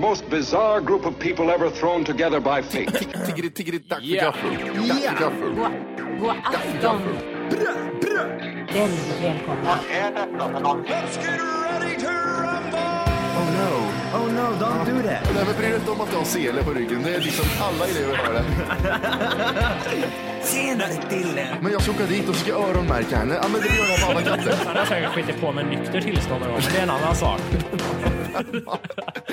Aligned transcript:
The 0.00 0.06
most 0.06 0.30
bizarre 0.30 0.80
group 0.80 1.04
of 1.04 1.18
people 1.18 1.50
ever 1.50 1.68
thrown 1.68 2.04
together 2.04 2.40
by 2.40 2.62
fate. 2.62 2.90
Tiggeri, 3.26 3.50
tiggeri, 3.50 3.78
dack 3.78 4.00
för 4.00 4.16
gaffel. 4.16 4.50
Dack 4.88 5.02
för 5.02 5.20
gaffel. 5.20 5.54
God 6.20 6.36
afton! 6.44 7.02
Väldigt 8.72 9.22
välkomna. 9.22 9.78
Oh 13.36 13.48
no, 13.58 13.72
oh 14.16 14.26
no, 14.32 14.46
don't 14.58 14.84
do 14.86 15.02
that. 15.02 15.34
Nej, 15.34 15.44
men 15.46 15.54
bry 15.56 15.68
dig 15.68 15.76
inte 15.76 15.90
om 15.90 16.00
att 16.00 16.10
du 16.10 16.16
har 16.16 16.24
sele 16.24 16.64
på 16.64 16.70
ryggen. 16.70 17.02
Det 17.02 17.14
är 17.14 17.20
liksom 17.20 17.46
alla 17.60 17.86
elever 17.86 18.16
har 18.16 18.32
det. 18.32 18.44
Senare 20.42 20.92
Dille. 21.10 21.58
Men 21.62 21.72
jag 21.72 21.82
ska 21.82 21.92
åka 21.92 22.06
dit 22.06 22.28
och 22.28 22.36
ska 22.36 22.52
öronmärka 22.52 23.16
henne. 23.16 23.38
Ja, 23.42 23.48
men 23.48 23.60
det 23.60 23.66
gör 23.66 23.88
jag 23.88 24.00
på 24.00 24.10
alla 24.10 24.22
katter. 24.36 24.54
Han 24.66 24.76
har 24.76 24.84
säkert 24.84 25.10
skitit 25.10 25.40
på 25.40 25.52
med 25.52 25.66
nykter 25.66 26.00
tillstånd 26.00 26.40
men 26.40 26.60
det 26.72 26.78
är 26.78 26.82
en 26.82 26.90
annan 26.90 27.16
sak. 27.16 27.40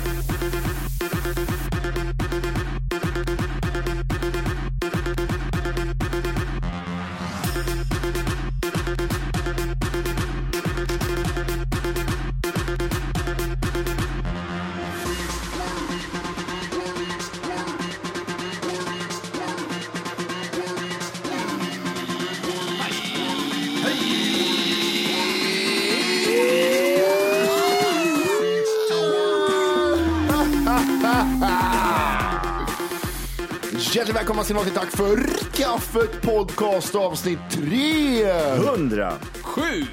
Hjärtligt 34.01 34.17
välkomna 34.17 34.43
ska 34.43 34.53
ni 34.53 34.57
vara 34.57 34.65
till 34.65 34.75
Tack 34.75 34.91
för 34.91 35.17
kaffet 35.53 36.21
podcast 36.21 36.95
avsnitt 36.95 37.39
3. 37.51 38.23
100. 38.23 39.13
Sju! 39.41 39.85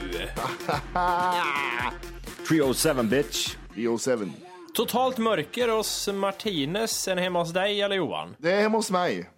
307 2.49 3.03
bitch. 3.03 3.57
307. 3.75 4.31
Totalt 4.75 5.19
mörker 5.19 5.69
hos 5.69 6.09
Martinez 6.09 7.09
än 7.09 7.19
hemma 7.19 7.39
hos 7.39 7.53
dig 7.53 7.83
eller 7.83 7.97
Johan? 7.97 8.37
Det 8.39 8.53
är 8.53 8.61
hemma 8.61 8.79
hos 8.79 8.91
mig. 8.91 9.31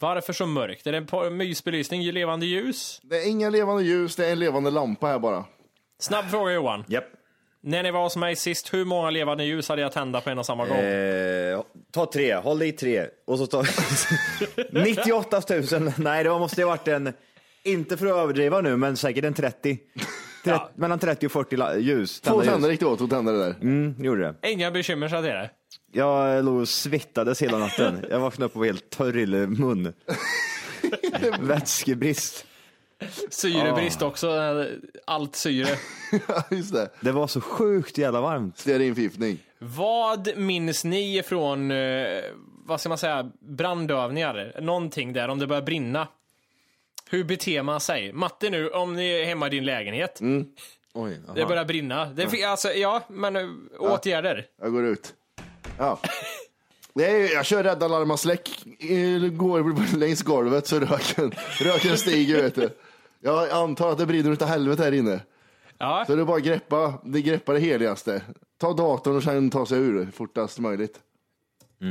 Varför 0.00 0.32
så 0.32 0.46
mörkt? 0.46 0.86
Är 0.86 0.92
det 0.92 1.26
en 1.26 1.36
mysbelysning, 1.36 2.12
levande 2.12 2.46
ljus? 2.46 3.00
Det 3.02 3.16
är 3.16 3.28
inga 3.28 3.50
levande 3.50 3.82
ljus, 3.82 4.16
det 4.16 4.26
är 4.26 4.32
en 4.32 4.38
levande 4.38 4.70
lampa 4.70 5.06
här 5.06 5.18
bara. 5.18 5.44
Snabb 6.00 6.24
fråga 6.30 6.52
Johan. 6.52 6.84
Japp. 6.88 7.17
När 7.62 7.82
ni 7.82 7.90
var 7.90 8.02
hos 8.02 8.16
mig 8.16 8.36
sist, 8.36 8.74
hur 8.74 8.84
många 8.84 9.10
levande 9.10 9.44
ljus 9.44 9.68
hade 9.68 9.82
jag 9.82 9.92
tända 9.92 10.20
på 10.20 10.30
en 10.30 10.38
och 10.38 10.46
samma 10.46 10.66
gång? 10.66 10.76
Eh, 10.78 11.60
ta 11.92 12.06
tre, 12.12 12.34
håll 12.34 12.62
i 12.62 12.72
tre. 12.72 13.06
Och 13.26 13.38
så 13.38 13.46
ta 13.46 13.64
98 14.72 15.42
000. 15.72 15.92
Nej, 15.96 16.24
det 16.24 16.30
måste 16.30 16.62
ha 16.62 16.68
varit 16.68 16.88
en, 16.88 17.12
inte 17.62 17.96
för 17.96 18.06
att 18.06 18.12
överdriva 18.16 18.60
nu, 18.60 18.76
men 18.76 18.96
säkert 18.96 19.24
en 19.24 19.34
30. 19.34 19.78
Tret- 20.44 20.60
Mellan 20.74 20.98
30 20.98 21.26
och 21.26 21.32
40 21.32 21.56
la- 21.56 21.76
ljus. 21.76 22.20
Två 22.20 22.30
tända 22.30 22.44
ljus. 22.44 22.52
tänder 22.52 22.70
gick 22.70 22.80
det 22.80 22.86
åt, 22.86 22.98
två 22.98 23.06
tänder 23.06 23.32
det 23.32 23.38
där. 23.44 23.54
Mm, 23.62 23.94
gjorde 24.04 24.22
det. 24.40 24.50
Inga 24.50 24.70
bekymmer 24.70 25.14
att 25.14 25.24
det 25.24 25.30
är 25.30 25.34
det. 25.36 25.50
Jag 25.92 26.44
låg 26.44 26.56
och 26.60 26.68
svettades 26.68 27.42
hela 27.42 27.58
natten. 27.58 28.06
Jag 28.10 28.20
vaknade 28.20 28.46
upp 28.46 28.52
och 28.54 28.58
var 28.58 28.66
helt 28.66 28.90
torr 28.90 29.18
i 29.18 29.26
mun. 29.26 29.92
Vätskebrist. 31.40 32.44
Syrebrist 33.30 34.02
också, 34.02 34.28
eh, 34.36 34.66
allt 35.04 35.36
syre. 35.36 35.68
Just 36.50 36.72
det. 36.72 36.90
Det 37.00 37.12
var 37.12 37.26
så 37.26 37.40
sjukt 37.40 37.98
jävla 37.98 38.20
varmt. 38.20 38.58
Stearinförgiftning. 38.58 39.38
Vad 39.58 40.36
minns 40.36 40.84
ni 40.84 41.22
från, 41.26 41.70
eh, 41.70 42.06
vad 42.66 42.80
ska 42.80 42.88
man 42.88 42.98
säga, 42.98 43.30
brandövningar? 43.40 44.52
Någonting 44.60 45.12
där, 45.12 45.28
om 45.28 45.38
det 45.38 45.46
börjar 45.46 45.62
brinna. 45.62 46.08
Hur 47.10 47.24
beter 47.24 47.62
man 47.62 47.80
sig? 47.80 48.12
Matte 48.12 48.50
nu, 48.50 48.68
om 48.70 48.94
ni 48.96 49.08
är 49.10 49.24
hemma 49.24 49.46
i 49.46 49.50
din 49.50 49.64
lägenhet. 49.64 50.20
Oj, 50.94 51.20
Det 51.34 51.46
börjar 51.46 51.64
brinna. 51.64 52.04
Det, 52.04 52.28
fi- 52.28 52.44
alltså, 52.44 52.68
ja, 52.72 53.02
men 53.08 53.36
eh, 53.36 53.46
åtgärder. 53.78 54.46
Jag 54.62 54.72
går 54.72 54.84
ut. 54.86 55.14
Ja. 55.78 55.98
Är, 56.94 57.34
jag 57.34 57.46
kör 57.46 57.62
rädda 57.62 57.88
larma 57.88 58.16
släck, 58.16 58.48
eh, 58.80 59.28
går 59.30 59.96
längs 59.98 60.22
golvet 60.22 60.66
så 60.66 60.80
röken, 60.80 61.34
röken 61.60 61.98
stiger 61.98 62.42
vet 62.42 62.54
du. 62.54 62.70
Jag 63.20 63.50
antar 63.50 63.92
att 63.92 63.98
det 63.98 64.06
brinner 64.06 64.30
utav 64.30 64.48
helvete 64.48 64.82
här 64.82 64.92
inne. 64.92 65.20
Ja. 65.78 66.04
Så 66.06 66.16
det 66.16 66.22
är 66.22 66.24
bara 66.26 66.36
att 66.36 66.42
greppa, 66.42 66.94
det 67.04 67.22
greppa 67.22 67.52
det 67.52 67.60
heligaste. 67.60 68.22
Ta 68.58 68.72
datorn 68.72 69.16
och 69.16 69.22
sen 69.22 69.50
ta 69.50 69.66
sig 69.66 69.78
ur 69.78 70.06
fortast 70.10 70.58
möjligt. 70.58 71.00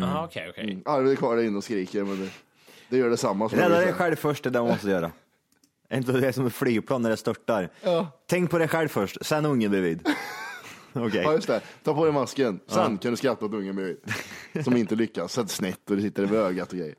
Aha, 0.03 0.25
okej, 0.25 0.49
okej. 0.49 0.81
Arvid 0.85 1.11
är 1.11 1.15
kvar 1.15 1.35
där 1.35 1.43
inne 1.43 1.57
och 1.57 1.63
skriker 1.63 2.03
men 2.03 2.19
det, 2.19 2.29
det 2.89 2.97
gör 2.97 3.09
detsamma. 3.09 3.49
som 3.49 3.59
Rädda 3.59 3.79
dig 3.79 3.93
själv 3.93 4.15
först, 4.15 4.43
det 4.43 4.49
är 4.49 4.51
det 4.51 4.59
man 4.59 4.67
måste 4.67 4.89
göra. 4.89 5.11
Är 5.89 5.97
inte 5.97 6.11
det 6.11 6.33
som 6.33 6.45
ett 6.45 6.53
flygplan 6.53 7.01
när 7.01 7.09
det 7.09 7.17
störtar? 7.17 7.69
Ja. 7.81 8.07
Tänk 8.25 8.51
på 8.51 8.57
dig 8.57 8.67
själv 8.67 8.88
först, 8.88 9.25
sen 9.25 9.45
ungen 9.45 9.71
bredvid. 9.71 10.07
Okej. 10.94 11.21
Ja 11.23 11.33
just 11.33 11.47
det, 11.47 11.61
ta 11.83 11.94
på 11.94 12.03
dig 12.03 12.13
masken. 12.13 12.59
Sen 12.67 12.97
kan 12.97 13.11
du 13.11 13.17
skratta 13.17 13.45
åt 13.45 13.53
ungen 13.53 13.75
bredvid. 13.75 13.97
Som 14.63 14.77
inte 14.77 14.95
lyckas, 14.95 15.33
sätt 15.33 15.49
snett 15.49 15.89
och 15.89 15.95
det 15.95 16.01
sitter 16.01 16.23
över 16.23 16.38
ögat 16.38 16.71
och 16.71 16.77
grejer. 16.77 16.95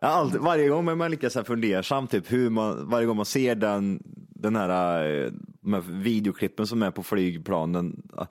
Ja, 0.00 0.08
alltid, 0.08 0.40
varje 0.40 0.68
gång 0.68 0.84
man 0.84 1.00
är 1.00 1.08
lika 1.08 1.30
så 1.30 1.38
här 1.38 1.44
fundersam, 1.44 2.06
typ 2.06 2.32
hur 2.32 2.50
man, 2.50 2.88
varje 2.88 3.06
gång 3.06 3.16
man 3.16 3.26
ser 3.26 3.54
den, 3.54 4.02
den 4.34 4.56
här, 4.56 5.04
eh, 5.24 5.32
de 5.60 5.72
här 5.72 5.80
videoklippen 5.86 6.66
som 6.66 6.82
är 6.82 6.90
på 6.90 7.02
flygplanen 7.02 8.02
eh, 8.18 8.26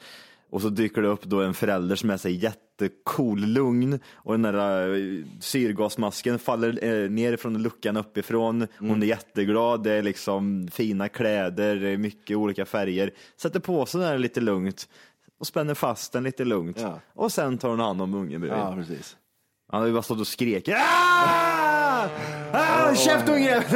och 0.50 0.62
så 0.62 0.69
dyker 0.69 1.01
det 1.01 1.07
upp 1.07 1.24
då 1.24 1.42
en 1.42 1.54
förälder 1.54 1.95
som 1.95 2.10
är 2.10 2.18
så 2.18 2.30
jättecool, 2.30 3.39
lugn 3.39 4.00
och 4.13 4.39
den 4.39 4.42
där 4.42 4.95
eh, 4.95 5.25
syrgasmasken 5.39 6.39
faller 6.39 7.10
ner 7.10 7.38
från 7.38 7.62
luckan 7.62 7.98
uppifrån. 7.98 8.68
Hon 8.80 9.04
är 9.04 9.07
jätteglad, 9.07 9.83
det 9.83 9.92
är 9.92 10.04
liksom 10.04 10.68
fina 10.72 11.10
kläder, 11.10 11.75
det 11.75 11.89
är 11.89 11.98
mycket 11.98 12.38
olika 12.38 12.65
färger. 12.65 13.12
Sätter 13.38 13.60
på 13.60 13.86
sig 13.86 14.00
den 14.00 14.10
här 14.10 14.18
lite 14.18 14.42
lugnt 14.42 14.89
och 15.39 15.48
spänner 15.48 15.74
fast 15.74 16.13
den 16.13 16.24
lite 16.24 16.45
lugnt. 16.45 16.80
Ja. 16.80 17.00
Och 17.13 17.31
sen 17.31 17.57
tar 17.57 17.69
hon 17.69 17.80
hand 17.80 18.01
om 18.01 18.13
ungen 18.13 18.42
bredvid. 18.42 18.60
Ja 18.60 18.75
precis. 18.75 19.18
Han 19.71 19.80
har 19.81 19.88
ju 19.88 19.94
bara 19.94 20.04
stått 20.04 20.19
och 20.19 20.27
skrek. 20.27 20.69
Ah! 20.69 22.10
Ah, 22.51 22.95
käft 22.95 23.30
unge! 23.30 23.62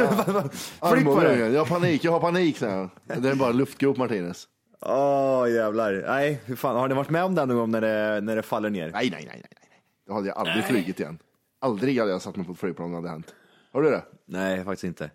Flytt 0.92 1.04
på. 1.04 1.22
Jag 1.22 1.58
har 1.58 1.66
panik, 1.66 2.04
jag 2.04 2.12
har 2.12 2.20
panik 2.20 2.58
säger 2.58 2.76
han. 2.76 2.90
Det 3.22 3.28
är 3.28 3.34
bara 3.34 3.52
luftgrop 3.52 3.96
Martinez. 3.96 4.48
Åh 4.80 5.50
jävlar. 5.50 6.04
Nej, 6.06 6.40
hur 6.44 6.56
fan. 6.56 6.76
Har 6.76 6.88
ni 6.88 6.94
varit 6.94 7.10
med 7.10 7.24
om 7.24 7.34
det 7.34 7.46
någon 7.46 7.56
gång 7.56 7.70
när 7.70 7.80
det, 7.80 8.20
när 8.20 8.36
det 8.36 8.42
faller 8.42 8.70
ner? 8.70 8.90
Nej, 8.92 9.10
nej, 9.10 9.10
nej, 9.10 9.26
nej. 9.26 9.42
nej. 9.70 9.82
Då 10.06 10.14
hade 10.14 10.28
jag 10.28 10.36
aldrig 10.36 10.64
flugit 10.64 11.00
igen. 11.00 11.18
Aldrig 11.60 11.98
hade 11.98 12.10
jag 12.10 12.22
satt 12.22 12.36
mig 12.36 12.46
på 12.46 12.52
ett 12.52 12.58
flygplan 12.58 12.86
om 12.86 12.92
det 12.92 12.96
hade 12.96 13.08
hänt. 13.08 13.34
Har 13.72 13.82
du 13.82 13.90
det? 13.90 14.02
Nej, 14.26 14.64
faktiskt 14.64 14.84
inte. 14.84 15.10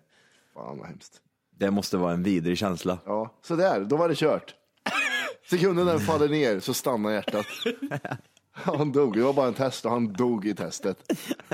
Fan 0.54 0.78
vad 0.78 0.88
hemskt. 0.88 1.20
Det 1.58 1.70
måste 1.70 1.96
vara 1.96 2.12
en 2.12 2.22
vidrig 2.22 2.58
känsla. 2.58 2.98
Ja, 3.04 3.34
så 3.42 3.56
där, 3.56 3.80
då 3.80 3.96
var 3.96 4.08
det 4.08 4.14
kört. 4.14 4.54
Sekunden 5.50 5.86
den 5.86 6.00
faller 6.00 6.28
ner 6.28 6.60
så 6.60 6.74
stannar 6.74 7.10
hjärtat. 7.10 7.46
Han 8.64 8.92
dog, 8.92 9.16
det 9.16 9.22
var 9.22 9.32
bara 9.32 9.46
en 9.48 9.54
test 9.54 9.84
och 9.84 9.90
han 9.90 10.12
dog 10.12 10.46
i 10.46 10.54
testet. 10.54 10.96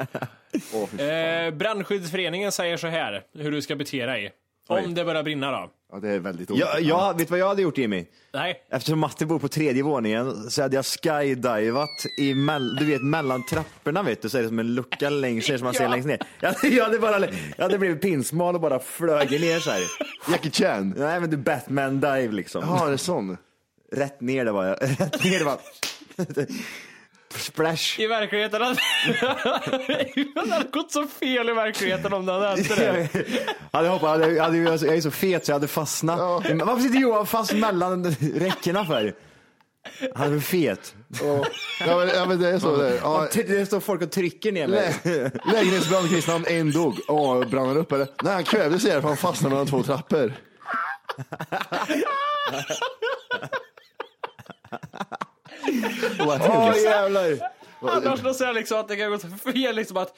Fan. 0.62 1.00
Eh, 1.00 1.50
brandskyddsföreningen 1.54 2.52
säger 2.52 2.76
så 2.76 2.86
här, 2.86 3.22
hur 3.34 3.50
du 3.52 3.62
ska 3.62 3.76
bete 3.76 4.06
dig. 4.06 4.32
Om 4.68 4.94
det 4.94 5.04
börjar 5.04 5.22
brinna 5.22 5.50
då. 5.50 5.70
Ja, 5.92 5.98
det 5.98 6.08
är 6.08 6.18
väldigt 6.18 6.50
Jag, 6.50 6.80
jag, 6.82 7.18
vet 7.18 7.28
du 7.28 7.30
vad 7.30 7.38
jag 7.38 7.48
hade 7.48 7.62
gjort 7.62 7.78
Jimmy? 7.78 8.06
Nej. 8.32 8.66
Eftersom 8.70 8.98
Matti 8.98 9.26
bor 9.26 9.38
på 9.38 9.48
tredje 9.48 9.82
våningen 9.82 10.50
så 10.50 10.62
hade 10.62 10.76
jag 10.76 10.84
skydivat 10.86 11.88
i 12.18 12.34
mell, 12.34 12.76
du 12.76 12.84
vet, 12.84 13.02
mellan 13.02 13.46
trapporna 13.46 14.02
vet 14.02 14.22
du, 14.22 14.28
så 14.28 14.38
är 14.38 14.42
det 14.42 14.48
som 14.48 14.58
en 14.58 14.74
lucka 14.74 15.10
längst 15.10 15.48
ner 15.48 15.56
som 15.58 15.64
man 15.64 15.74
ser 15.74 15.88
längst 15.88 16.06
ner. 16.08 16.18
Jag, 16.40 16.52
hade- 16.52 16.68
jag, 16.74 16.84
hade 16.84 16.98
bara, 16.98 17.20
jag 17.56 17.62
hade 17.64 17.78
blivit 17.78 18.00
pinsmal 18.02 18.54
och 18.54 18.60
bara 18.60 18.78
flög 18.78 19.30
ner 19.40 19.58
så 19.60 19.70
här. 19.70 19.82
Jackie 20.30 20.50
Chan. 20.50 20.94
Nej 20.96 21.20
men 21.20 21.30
du 21.30 21.36
Batman 21.36 22.00
dive 22.00 22.32
liksom. 22.32 22.62
Ja, 22.66 22.86
det 22.86 22.92
är 22.92 22.96
sån. 22.96 23.36
Rätt 23.92 24.20
ner 24.20 24.44
det 24.44 24.52
var 24.52 24.64
jag. 24.64 24.76
Rätt 24.82 25.24
ner 25.24 25.38
det 25.38 25.44
var. 25.44 25.58
Splash. 27.38 28.00
I 28.00 28.06
verkligheten 28.06 28.62
hade 28.62 28.74
det 30.34 30.50
hade 30.50 30.64
gått 30.72 30.92
så 30.92 31.06
fel 31.06 31.48
i 31.48 31.52
verkligheten 31.52 32.12
om 32.12 32.26
det 32.26 32.32
hade 32.38 32.46
hänt 32.46 32.68
det. 32.76 33.08
Hade 33.72 33.88
hoppat, 33.88 34.08
hade, 34.10 34.40
hade, 34.42 34.58
jag 34.58 34.82
är 34.82 35.00
så 35.00 35.10
fet 35.10 35.44
så 35.46 35.50
jag 35.50 35.56
hade 35.56 35.68
fastnat. 35.68 36.44
Men 36.48 36.66
Varför 36.66 36.82
sitter 36.82 36.98
Johan 36.98 37.26
fast 37.26 37.52
mellan 37.52 38.04
räckena 38.34 38.84
för? 38.84 39.14
Han 40.14 40.26
är 40.26 40.30
för 40.40 40.46
fet. 40.46 40.94
Ja, 41.22 41.44
ja, 41.86 41.96
men, 41.98 42.08
ja, 42.08 42.26
men 42.26 42.40
det 42.40 42.48
är 42.48 42.58
så. 42.58 42.76
Det, 42.76 42.88
är. 42.88 42.94
ja, 43.02 43.28
Det 43.34 43.66
står 43.66 43.80
folk 43.80 44.02
och 44.02 44.10
trycker 44.10 44.52
ner 44.52 44.68
mig. 44.68 44.94
lä, 45.04 45.30
lägenhetsbrand 45.52 46.10
Kristian, 46.10 46.44
en 46.48 46.72
dog. 46.72 47.00
Åh, 47.08 47.44
brann 47.48 47.68
han 47.68 47.76
upp 47.76 47.92
eller? 47.92 48.08
Nej, 48.22 48.34
han 48.34 48.44
kvävdes 48.44 48.84
i 48.84 48.88
det 48.88 49.00
för 49.00 49.08
han 49.08 49.16
fastnade 49.16 49.54
mellan 49.54 49.66
två 49.66 49.82
trappor. 49.82 50.32
Vad 56.18 56.76
jävlar. 56.76 57.38
Annars 57.80 58.20
då 58.20 58.34
säger 58.34 58.48
jag 58.48 58.56
liksom 58.56 58.80
att 58.80 58.88
det 58.88 58.96
kan 58.96 59.10
gå 59.10 59.18
så 59.18 59.28
fel 59.28 59.76
liksom 59.76 59.96
att 59.96 60.14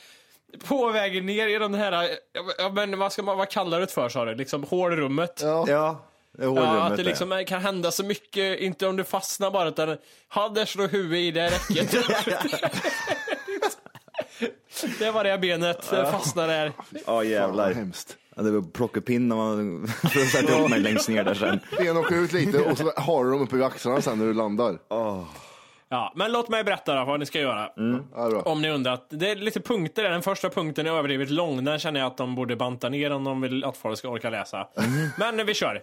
på 0.65 0.91
vägen 0.91 1.27
ner 1.27 1.49
i 1.49 1.59
den 1.59 1.75
här, 1.75 2.09
ja, 2.59 2.69
men 2.69 2.99
vad 2.99 3.13
ska 3.13 3.23
man, 3.23 3.39
vad 3.39 3.51
kallar 3.51 3.81
du 3.81 3.87
det 3.87 3.93
för 3.93 4.09
sa 4.09 4.25
du? 4.25 4.35
Liksom 4.35 4.65
hålrummet? 4.65 5.41
Ja. 5.43 5.65
Ja, 5.69 6.07
det 6.33 6.45
är 6.45 6.47
Ja, 6.47 6.83
att 6.83 6.97
det 6.97 7.03
liksom 7.03 7.45
kan 7.49 7.61
hända 7.61 7.91
så 7.91 8.05
mycket, 8.05 8.61
inte 8.61 8.87
om 8.87 8.97
du 8.97 9.05
fastnar 9.05 9.51
bara 9.51 9.69
utan, 9.69 9.97
ha 10.35 10.49
där 10.49 10.65
slår 10.65 10.89
huvudet 10.89 11.19
i 11.19 11.31
det 11.31 11.47
räcket. 11.47 11.91
det 14.99 15.11
var 15.11 15.25
det 15.25 15.39
benet, 15.39 15.85
fastnar 15.85 16.49
där. 16.49 16.73
Ja 17.07 17.15
vad 17.15 17.25
jävlar. 17.25 17.73
hemskt. 17.73 18.17
Ja, 18.39 18.45
det 18.45 18.51
var 18.51 18.63
plockepinn 18.73 19.29
när 19.29 19.37
man 19.37 19.87
för 20.13 20.21
att 20.21 20.29
sätta 20.29 20.61
upp 20.63 20.71
mig 20.71 20.81
längst 20.81 21.09
ner 21.09 21.25
där 21.25 21.35
sen. 21.35 21.61
Ben 21.79 21.97
åker 21.97 22.15
ut 22.17 22.33
lite 22.33 22.59
och 22.59 22.79
så 22.79 22.91
har 22.97 23.25
du 23.25 23.31
dem 23.31 23.41
uppe 23.43 23.57
vid 23.57 23.65
axlarna 23.65 24.01
sen 24.03 24.19
när 24.19 24.27
du 24.27 24.35
landar. 24.35 24.79
Ja, 25.91 26.13
men 26.17 26.33
låt 26.33 26.49
mig 26.49 26.65
berätta 26.65 26.95
då 26.95 27.05
vad 27.05 27.21
ni 27.21 27.27
ska 27.27 27.41
göra. 27.41 27.71
Ja, 28.15 28.29
bra. 28.31 28.43
Om 28.43 28.63
ni 28.63 28.71
undrar. 28.71 28.93
att- 28.93 29.07
Det 29.11 29.31
är 29.31 29.37
lite 29.37 29.61
punkter 29.61 30.03
där. 30.03 30.11
Den 30.11 30.23
första 30.23 30.51
punkten 30.51 30.87
är 30.87 30.91
överdrivet 30.91 31.31
lång. 31.31 31.65
Den 31.65 31.79
känner 31.79 32.01
jag 32.01 32.07
att 32.07 32.17
de 32.17 32.35
borde 32.35 32.57
banta 32.57 32.89
ner 32.89 33.11
om 33.13 33.25
de 33.25 33.41
vill 33.41 33.65
att 33.65 33.77
folk 33.77 33.99
ska 33.99 34.09
orka 34.09 34.31
läsa. 34.31 34.69
Men 35.19 35.47
vi 35.47 35.55
kör. 35.55 35.83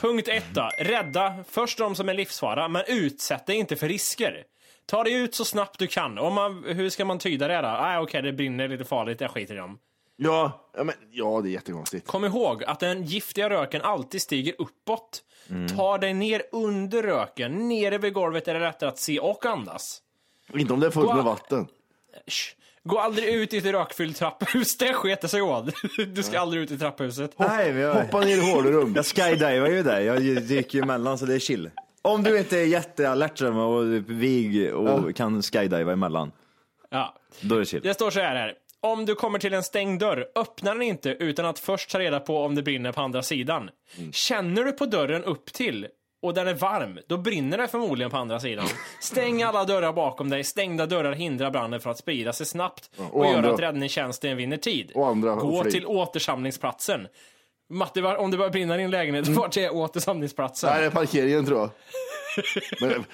Punkt 0.00 0.28
ett 0.28 0.54
då. 0.54 0.70
Rädda 0.78 1.34
först 1.50 1.78
de 1.78 1.94
som 1.94 2.08
är 2.08 2.14
livsfara, 2.14 2.68
men 2.68 2.82
utsätt 2.88 3.46
dig 3.46 3.56
inte 3.56 3.76
för 3.76 3.88
risker. 3.88 4.42
Ta 4.86 5.04
dig 5.04 5.12
ut 5.14 5.34
så 5.34 5.44
snabbt 5.44 5.78
du 5.78 5.86
kan. 5.86 6.18
Om 6.18 6.34
man, 6.34 6.64
hur 6.66 6.90
ska 6.90 7.04
man 7.04 7.18
tyda 7.18 7.48
det 7.48 7.60
då? 7.62 7.68
Ah, 7.68 8.00
Okej, 8.00 8.22
det 8.22 8.32
brinner 8.32 8.68
lite 8.68 8.84
farligt. 8.84 9.20
Jag 9.20 9.30
skiter 9.30 9.54
i 9.54 9.56
dem. 9.58 9.78
Ja, 10.20 10.70
ja, 10.76 10.84
men, 10.84 10.94
ja, 11.10 11.40
det 11.42 11.48
är 11.48 11.50
jättekonstigt. 11.50 12.06
Kom 12.06 12.24
ihåg 12.24 12.64
att 12.64 12.80
den 12.80 13.04
giftiga 13.04 13.50
röken 13.50 13.82
alltid 13.82 14.22
stiger 14.22 14.54
uppåt. 14.58 15.22
Ta 15.76 15.98
dig 15.98 16.14
ner 16.14 16.42
under 16.52 17.02
röken. 17.02 17.68
Nere 17.68 17.98
vid 17.98 18.12
golvet 18.12 18.48
är 18.48 18.54
det 18.54 18.60
lättare 18.60 18.88
att 18.90 18.98
se 18.98 19.18
och 19.20 19.46
andas. 19.46 20.02
Inte 20.54 20.72
om 20.72 20.80
det 20.80 20.86
är 20.86 20.90
fullt 20.90 21.14
med 21.14 21.24
vatten. 21.24 21.66
Shh. 22.26 22.54
Gå 22.84 22.98
aldrig 22.98 23.28
ut 23.34 23.54
i 23.54 23.56
ett 23.56 23.64
rökfyllt 23.64 24.16
trapphus, 24.16 24.76
det 24.78 24.92
sketer 24.94 25.28
sig 25.28 25.42
åt. 25.42 25.74
Du 26.14 26.22
ska 26.22 26.40
aldrig 26.40 26.62
ut 26.62 26.70
i 26.70 26.78
trapphuset. 26.78 27.38
Nej, 27.38 27.72
vi 27.72 27.82
har... 27.82 28.02
Hoppa 28.02 28.20
ner 28.20 28.36
i 28.36 28.52
hålrum. 28.52 28.92
Jag 28.96 29.06
skydivar 29.06 29.68
ju 29.68 29.82
där, 29.82 30.00
jag 30.00 30.22
dyker 30.22 30.78
ju 30.78 30.82
emellan 30.82 31.18
så 31.18 31.26
det 31.26 31.34
är 31.34 31.38
chill. 31.38 31.70
Om 32.02 32.22
du 32.22 32.38
inte 32.38 32.58
är 32.58 32.64
jättealert 32.64 33.40
och 33.42 34.10
vig 34.10 34.74
och 34.74 35.16
kan 35.16 35.42
skydiva 35.42 35.92
emellan, 35.92 36.32
Ja. 36.90 37.14
då 37.40 37.54
är 37.54 37.58
det 37.58 37.66
chill. 37.66 37.80
Det 37.82 37.94
står 37.94 38.10
så 38.10 38.20
här, 38.20 38.36
här. 38.36 38.54
Om 38.82 39.06
du 39.06 39.14
kommer 39.14 39.38
till 39.38 39.54
en 39.54 39.62
stängd 39.62 40.00
dörr, 40.00 40.26
öppna 40.34 40.72
den 40.74 40.82
inte 40.82 41.10
utan 41.10 41.46
att 41.46 41.58
först 41.58 41.90
ta 41.90 41.98
reda 41.98 42.20
på 42.20 42.38
om 42.44 42.54
det 42.54 42.62
brinner 42.62 42.92
på 42.92 43.00
andra 43.00 43.22
sidan. 43.22 43.70
Känner 44.12 44.64
du 44.64 44.72
på 44.72 44.86
dörren 44.86 45.24
upp 45.24 45.52
till 45.52 45.86
och 46.22 46.34
den 46.34 46.48
är 46.48 46.54
varm, 46.54 46.98
då 47.08 47.16
brinner 47.16 47.58
det 47.58 47.68
förmodligen 47.68 48.10
på 48.10 48.16
andra 48.16 48.40
sidan. 48.40 48.66
Stäng 49.00 49.42
alla 49.42 49.64
dörrar 49.64 49.92
bakom 49.92 50.30
dig. 50.30 50.44
Stängda 50.44 50.86
dörrar 50.86 51.12
hindrar 51.12 51.50
branden 51.50 51.80
från 51.80 51.90
att 51.90 51.98
sprida 51.98 52.32
sig 52.32 52.46
snabbt 52.46 52.90
och, 52.96 53.16
och 53.20 53.26
gör 53.26 53.34
andra- 53.36 53.52
att 53.54 53.60
räddningstjänsten 53.60 54.36
vinner 54.36 54.56
tid. 54.56 54.90
Gå 55.40 55.64
till 55.70 55.86
återsamlingsplatsen. 55.86 57.08
Matti, 57.70 58.02
om 58.02 58.30
det 58.30 58.36
börjar 58.36 58.50
brinna 58.50 58.74
i 58.74 58.78
din 58.78 58.90
lägenhet, 58.90 59.28
vart 59.36 59.56
är 59.56 59.74
återsamlingsplatsen? 59.74 60.70
Nej, 60.70 60.80
det 60.80 60.86
är 60.86 60.90
parkeringen 60.90 61.46
tror 61.46 61.58
jag. 61.58 61.70
Men 62.80 63.04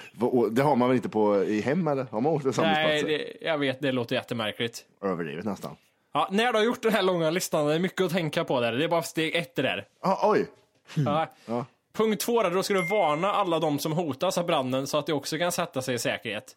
det 0.55 0.61
har 0.61 0.75
man 0.75 0.89
väl 0.89 0.95
inte 0.95 1.09
på 1.09 1.43
i 1.43 1.61
hem 1.61 1.87
eller? 1.87 2.05
Har 2.11 2.21
man 2.21 2.33
åkt 2.33 2.53
till 2.53 2.63
Nej, 2.63 3.03
det, 3.03 3.47
jag 3.47 3.57
vet, 3.57 3.81
det 3.81 3.91
låter 3.91 4.15
jättemärkligt. 4.15 4.85
Överdrivet 5.01 5.45
nästan. 5.45 5.75
Ja, 6.13 6.27
när 6.31 6.51
du 6.53 6.57
har 6.59 6.65
gjort 6.65 6.81
den 6.81 6.93
här 6.93 7.03
långa 7.03 7.29
listan, 7.29 7.67
det 7.67 7.73
är 7.75 7.79
mycket 7.79 8.01
att 8.01 8.11
tänka 8.11 8.43
på 8.43 8.61
där. 8.61 8.71
Det 8.71 8.83
är 8.83 8.87
bara 8.89 9.03
steg 9.03 9.35
ett 9.35 9.55
det 9.55 9.61
där. 9.61 9.85
Ah, 10.01 10.31
oj, 10.31 10.45
Ja. 11.45 11.65
Punkt 11.93 12.21
två, 12.21 12.43
där, 12.43 12.51
då 12.51 12.63
ska 12.63 12.73
du 12.73 12.87
varna 12.87 13.31
alla 13.31 13.59
de 13.59 13.79
som 13.79 13.91
hotas 13.91 14.37
av 14.37 14.45
branden 14.45 14.87
så 14.87 14.97
att 14.97 15.05
de 15.05 15.13
också 15.13 15.37
kan 15.37 15.51
sätta 15.51 15.81
sig 15.81 15.95
i 15.95 15.99
säkerhet. 15.99 16.55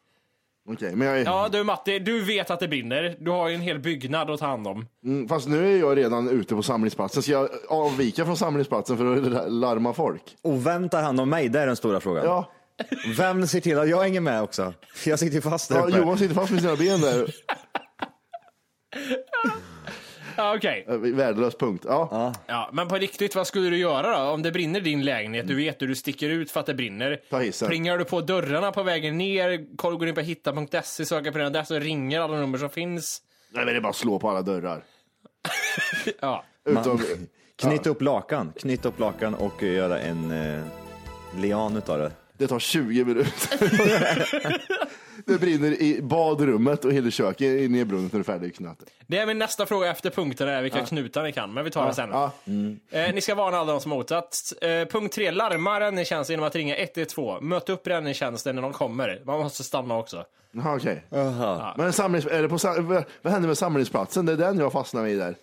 okej. 0.72 0.96
Men 0.96 1.08
jag 1.08 1.20
är... 1.20 1.24
Ja, 1.24 1.48
du 1.52 1.64
Matti, 1.64 1.98
du 1.98 2.24
vet 2.24 2.50
att 2.50 2.60
det 2.60 2.68
brinner. 2.68 3.16
Du 3.20 3.30
har 3.30 3.48
ju 3.48 3.54
en 3.54 3.60
hel 3.60 3.78
byggnad 3.78 4.30
att 4.30 4.40
ta 4.40 4.46
hand 4.46 4.66
om. 4.66 4.86
Mm, 5.04 5.28
fast 5.28 5.48
nu 5.48 5.74
är 5.74 5.80
jag 5.80 5.96
redan 5.98 6.28
ute 6.28 6.54
på 6.54 6.62
samlingsplatsen. 6.62 7.22
Ska 7.22 7.32
jag 7.32 7.48
avvika 7.68 8.24
från 8.24 8.36
samlingsplatsen 8.36 8.96
för 8.98 9.36
att 9.36 9.52
larma 9.52 9.92
folk? 9.92 10.22
Och 10.42 10.66
vem 10.66 10.88
tar 10.88 11.02
hand 11.02 11.20
om 11.20 11.30
mig? 11.30 11.48
Det 11.48 11.60
är 11.60 11.66
den 11.66 11.76
stora 11.76 12.00
frågan. 12.00 12.24
Ja, 12.24 12.50
Vem 13.16 13.46
ser 13.46 13.60
till 13.60 13.78
att 13.78 13.88
jag 13.88 14.00
hänger 14.02 14.20
med 14.20 14.42
också? 14.42 14.74
Jag 15.06 15.18
sitter 15.18 15.34
ju 15.34 15.40
fast 15.40 15.68
där 15.68 15.76
ja 15.76 15.86
uppe. 15.86 15.98
Johan 15.98 16.18
sitter 16.18 16.34
fast 16.34 16.52
med 16.52 16.60
sina 16.60 16.76
ben 16.76 17.00
där. 17.00 17.34
Ja, 20.36 20.54
okej. 20.56 20.84
Eh, 20.88 20.96
Värdelös 20.98 21.54
punkt. 21.58 21.84
Ja. 21.88 22.34
Ja, 22.46 22.70
men 22.72 22.88
på 22.88 22.96
riktigt, 22.96 23.34
vad 23.34 23.46
skulle 23.46 23.70
du 23.70 23.76
göra 23.76 24.24
då? 24.24 24.30
Om 24.30 24.42
det 24.42 24.52
brinner 24.52 24.80
i 24.80 24.82
din 24.82 25.04
lägenhet, 25.04 25.48
du 25.48 25.54
vet 25.56 25.82
hur 25.82 25.88
du 25.88 25.94
sticker 25.94 26.30
ut 26.30 26.50
för 26.50 26.60
att 26.60 26.66
det 26.66 26.74
brinner. 26.74 27.20
Ta 27.30 27.38
hissen. 27.38 27.68
Plingar 27.68 27.98
du 27.98 28.04
på 28.04 28.20
dörrarna 28.20 28.72
på 28.72 28.82
vägen 28.82 29.18
ner, 29.18 29.76
koll- 29.76 29.96
går 29.96 30.08
in 30.08 30.14
på 30.14 30.20
hitta.se, 30.20 31.04
söker 31.06 31.30
på 31.32 31.38
den 31.38 31.52
där, 31.52 31.64
så 31.64 31.78
ringer 31.78 32.20
alla 32.20 32.36
nummer 32.36 32.58
som 32.58 32.70
finns. 32.70 33.22
Nej, 33.52 33.64
men 33.64 33.74
det 33.74 33.78
är 33.78 33.80
bara 33.80 33.88
att 33.90 33.96
slå 33.96 34.18
på 34.18 34.30
alla 34.30 34.42
dörrar. 34.42 34.82
Ja. 36.20 36.44
Utom... 36.64 37.00
Knyta 37.56 37.90
upp 37.90 38.02
lakan, 38.02 38.52
knyta 38.60 38.88
upp 38.88 38.98
lakan 38.98 39.34
och 39.34 39.62
göra 39.62 39.98
en 40.00 40.30
eh, 40.30 40.60
lian 41.36 41.76
utav 41.76 41.98
det. 41.98 42.12
Det 42.38 42.48
tar 42.48 42.58
20 42.58 43.04
minuter. 43.04 43.32
det 45.26 45.38
brinner 45.40 45.82
i 45.82 46.02
badrummet 46.02 46.84
och 46.84 46.92
hela 46.92 47.10
köket 47.10 47.46
är 47.46 47.68
nedbrunnet 47.68 48.12
när 48.12 48.18
du 48.18 48.22
är 48.22 48.38
färdig 48.38 48.56
knutet. 48.56 48.88
Det 49.06 49.18
är 49.18 49.26
min 49.26 49.38
nästa 49.38 49.66
fråga 49.66 49.90
efter 49.90 50.10
punkten, 50.10 50.48
är 50.48 50.62
vilka 50.62 50.86
knutar 50.86 51.22
ni 51.22 51.32
kan, 51.32 51.52
men 51.52 51.64
vi 51.64 51.70
tar 51.70 51.86
det 51.86 51.94
sen. 51.94 52.10
Ja. 52.12 52.30
Eh, 52.90 53.14
ni 53.14 53.20
ska 53.20 53.34
varna 53.34 53.58
alla 53.58 53.72
de 53.72 53.80
som 53.80 53.92
hotats. 53.92 54.52
Eh, 54.52 54.88
punkt 54.88 55.14
tre, 55.14 55.30
larma 55.30 55.80
räddningstjänsten 55.80 56.34
genom 56.34 56.46
att 56.46 56.54
ringa 56.54 56.76
112. 56.76 57.42
Möt 57.42 57.68
upp 57.68 57.86
räddningstjänsten 57.86 58.54
när 58.54 58.62
de 58.62 58.72
kommer. 58.72 59.22
Man 59.24 59.38
måste 59.38 59.64
stanna 59.64 59.96
också. 59.96 60.24
Okej. 60.64 61.04
Men 61.76 61.92
samlings... 61.92 62.26
är 62.26 62.42
det 62.42 62.48
på... 62.48 62.58
Vad 63.22 63.32
händer 63.32 63.48
med 63.48 63.58
samlingsplatsen? 63.58 64.26
Det 64.26 64.32
är 64.32 64.36
den 64.36 64.58
jag 64.58 64.72
fastnar 64.72 65.06
i 65.06 65.14
där. 65.14 65.34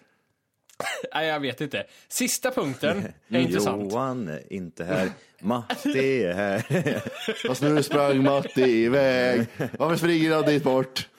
Nej, 1.13 1.27
jag 1.27 1.39
vet 1.39 1.61
inte. 1.61 1.83
Sista 2.07 2.51
punkten 2.51 3.03
är 3.29 3.39
intressant. 3.39 3.91
Johan 3.91 4.27
är 4.27 4.53
inte 4.53 4.83
här, 4.83 5.09
Matti 5.41 6.23
är 6.23 6.33
här. 6.33 7.47
Fast 7.47 7.61
nu 7.61 7.83
sprang 7.83 8.23
Matti 8.23 8.61
iväg. 8.83 9.47
Varför 9.79 9.95
springer 9.95 10.33
han 10.33 10.43
dit 10.45 10.63
bort? 10.63 11.09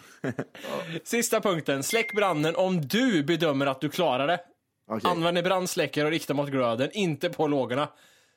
Sista 1.05 1.41
punkten, 1.41 1.83
släck 1.83 2.13
branden 2.13 2.57
om 2.57 2.81
du 2.89 3.23
bedömer 3.23 3.67
att 3.67 3.81
du 3.81 3.89
klarar 3.89 4.27
det. 4.27 4.41
Okej. 4.91 5.11
Använd 5.11 5.45
brandsläckare 5.45 6.05
och 6.05 6.11
rikta 6.11 6.35
mot 6.35 6.49
glöden, 6.51 6.91
inte 6.93 7.29
på 7.31 7.47
lågorna. 7.47 7.89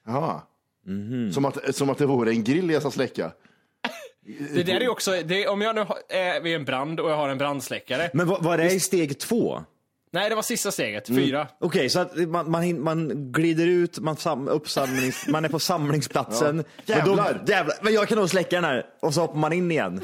Jaha. 0.06 0.42
Som, 1.34 1.46
att, 1.46 1.76
som 1.76 1.90
att 1.90 1.98
det 1.98 2.06
vore 2.06 2.32
en 2.32 2.44
grill 2.44 2.70
jag 2.70 2.82
ska 2.82 2.92
släcka. 2.92 3.32
Det 4.54 4.64
där 4.64 4.76
är 4.76 4.82
ju 4.82 4.90
också, 4.90 5.12
det, 5.26 5.48
om 5.48 5.62
jag 5.62 5.76
nu 5.76 5.82
har- 5.82 5.98
är 6.10 6.42
vid 6.42 6.56
en 6.56 6.66
brand 6.66 7.00
och 7.00 7.12
jag 7.12 7.16
har 7.16 7.30
en 7.30 7.38
brandsläckare. 7.38 8.10
Men 8.14 8.28
vad, 8.28 8.44
vad 8.44 8.54
är 8.60 8.64
det 8.64 8.72
i 8.74 8.80
steg 8.80 9.20
två? 9.20 9.64
Nej, 10.12 10.30
det 10.30 10.36
var 10.36 10.42
sista 10.42 10.72
steget. 10.72 11.08
Fyra. 11.08 11.48
Okej, 11.60 11.90
så 11.90 12.00
att 12.00 12.16
man, 12.16 12.52
man, 12.52 12.82
man 12.82 13.32
glider 13.32 13.68
ut, 13.68 14.00
man, 14.00 14.18
sam, 14.18 14.48
uppsamlings, 14.48 15.28
man 15.28 15.46
är 15.46 15.50
på 15.50 15.60
samlingsplatsen. 15.60 16.64
Ja. 16.86 16.96
Men, 16.96 17.06
då, 17.06 17.12
Jävlar. 17.12 17.44
jävlar! 17.48 17.76
Men 17.82 17.94
jag 17.94 18.08
kan 18.08 18.18
nog 18.18 18.30
släcka 18.30 18.56
den 18.56 18.64
här 18.66 18.86
och 19.02 19.14
så 19.14 19.22
hoppar 19.22 19.36
man 19.38 19.54
in 19.54 19.72
igen. 19.72 20.02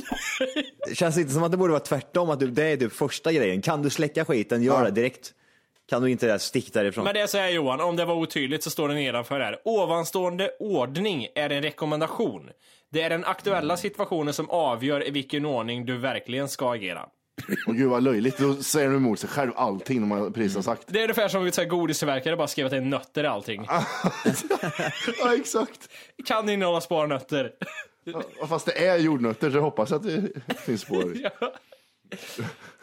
Det 0.88 0.96
känns 0.96 1.18
inte 1.18 1.32
som 1.34 1.44
att 1.44 1.52
det 1.52 1.58
borde 1.58 1.72
vara 1.74 1.84
tvärtom, 1.84 2.30
att 2.30 2.40
du, 2.40 2.48
det 2.48 2.64
är 2.64 2.78
typ 2.78 2.94
första 2.94 3.32
grejen. 3.32 3.62
Kan 3.62 3.82
du 3.82 3.90
släcka 3.90 4.26
skiten, 4.26 4.64
gör 4.64 4.78
Ja. 4.80 4.84
det 4.86 4.92
direkt. 4.92 5.34
Kan 5.90 6.02
du 6.02 6.12
inte 6.12 6.28
det, 6.28 6.40
stick 6.40 6.74
därifrån. 6.74 7.04
Men 7.04 7.14
det 7.14 7.22
är 7.22 7.28
så 7.28 7.38
här 7.38 7.50
Johan, 7.50 7.82
om 7.82 7.96
det 7.96 8.06
var 8.06 8.16
otydligt 8.16 8.64
så 8.64 8.70
står 8.70 8.88
det 8.88 8.94
nedanför 8.94 9.40
här. 9.40 9.60
Ovanstående 9.66 10.52
ordning 10.60 11.28
är 11.36 11.50
en 11.50 11.62
rekommendation. 11.62 12.50
Det 12.92 13.02
är 13.02 13.10
den 13.10 13.26
aktuella 13.26 13.78
situationen 13.78 14.34
som 14.34 14.50
avgör 14.50 15.08
i 15.08 15.12
vilken 15.12 15.46
ordning 15.46 15.86
du 15.86 15.98
verkligen 15.98 16.50
ska 16.50 16.74
agera. 16.74 17.06
Och 17.68 17.76
gud 17.76 17.90
vad 17.90 18.04
löjligt, 18.04 18.38
då 18.38 18.56
säger 18.56 18.88
de 18.90 18.96
emot 18.96 19.20
sig 19.20 19.30
själv 19.30 19.52
allting 19.56 20.02
de 20.02 20.12
har 20.12 20.30
precis 20.30 20.56
har 20.56 20.62
sagt. 20.62 20.84
Det 20.88 21.00
är 21.00 21.04
ungefär 21.04 21.28
som 21.28 21.48
att 21.48 21.70
godistillverkare 21.70 22.36
bara 22.36 22.48
skrev 22.48 22.66
att 22.66 22.72
det 22.72 22.78
är 22.78 22.82
nötter 22.82 23.24
i 23.24 23.28
allting. 23.28 23.68
Ja, 25.20 25.36
exakt. 25.36 25.90
Kan 26.26 26.50
innehålla 26.50 26.82
sparnötter. 26.82 27.52
Ja, 28.40 28.48
fast 28.48 28.66
det 28.66 28.88
är 28.88 28.98
jordnötter 28.98 29.50
så 29.52 29.58
jag 29.58 29.62
hoppas 29.62 29.92
att 29.92 30.04
det 30.04 30.30
finns 30.66 30.82
spår. 30.82 31.14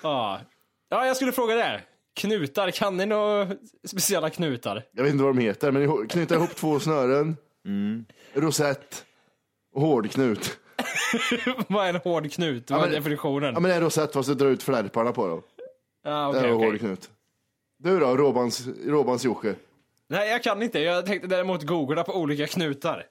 Ja. 0.02 0.40
ja, 0.88 1.06
jag 1.06 1.16
skulle 1.16 1.32
fråga 1.32 1.54
det. 1.54 1.80
Knutar, 2.14 2.70
kan 2.70 2.96
ni 2.96 3.06
några 3.06 3.50
speciella 3.84 4.30
knutar? 4.30 4.82
Jag 4.92 5.02
vet 5.02 5.12
inte 5.12 5.24
vad 5.24 5.36
de 5.36 5.42
heter, 5.42 5.70
men 5.70 6.08
knyta 6.08 6.34
ihop 6.34 6.54
två 6.56 6.80
snören, 6.80 7.36
rosett 8.34 9.04
och 9.74 9.80
hårdknut. 9.82 10.58
Vad 11.68 11.86
är 11.86 11.88
en 11.94 11.96
hård 12.04 12.32
knut? 12.32 12.70
Vad 12.70 12.80
är 12.80 12.84
men- 12.84 12.92
definitionen? 12.94 13.54
Ja 13.54 13.60
men 13.60 13.70
det 13.70 13.76
är 13.76 13.80
rosett 13.80 14.12
fast 14.12 14.28
du 14.28 14.34
drar 14.34 14.46
ut 14.48 14.62
flärparna 14.62 15.12
på 15.12 15.26
dem. 15.28 15.42
Ja, 16.04 16.10
Det 16.10 16.28
okej, 16.38 16.50
är 16.50 16.54
okej. 16.54 16.66
hårdknut. 16.68 17.10
Du 17.78 17.98
då, 18.00 18.16
Råbans, 18.16 18.66
Råbans 18.86 19.24
Jocke? 19.24 19.54
Nej, 20.08 20.30
jag 20.30 20.42
kan 20.42 20.62
inte. 20.62 20.78
Jag 20.80 21.06
tänkte 21.06 21.28
däremot 21.28 21.62
googla 21.66 22.04
på 22.04 22.14
olika 22.16 22.46
knutar. 22.46 23.06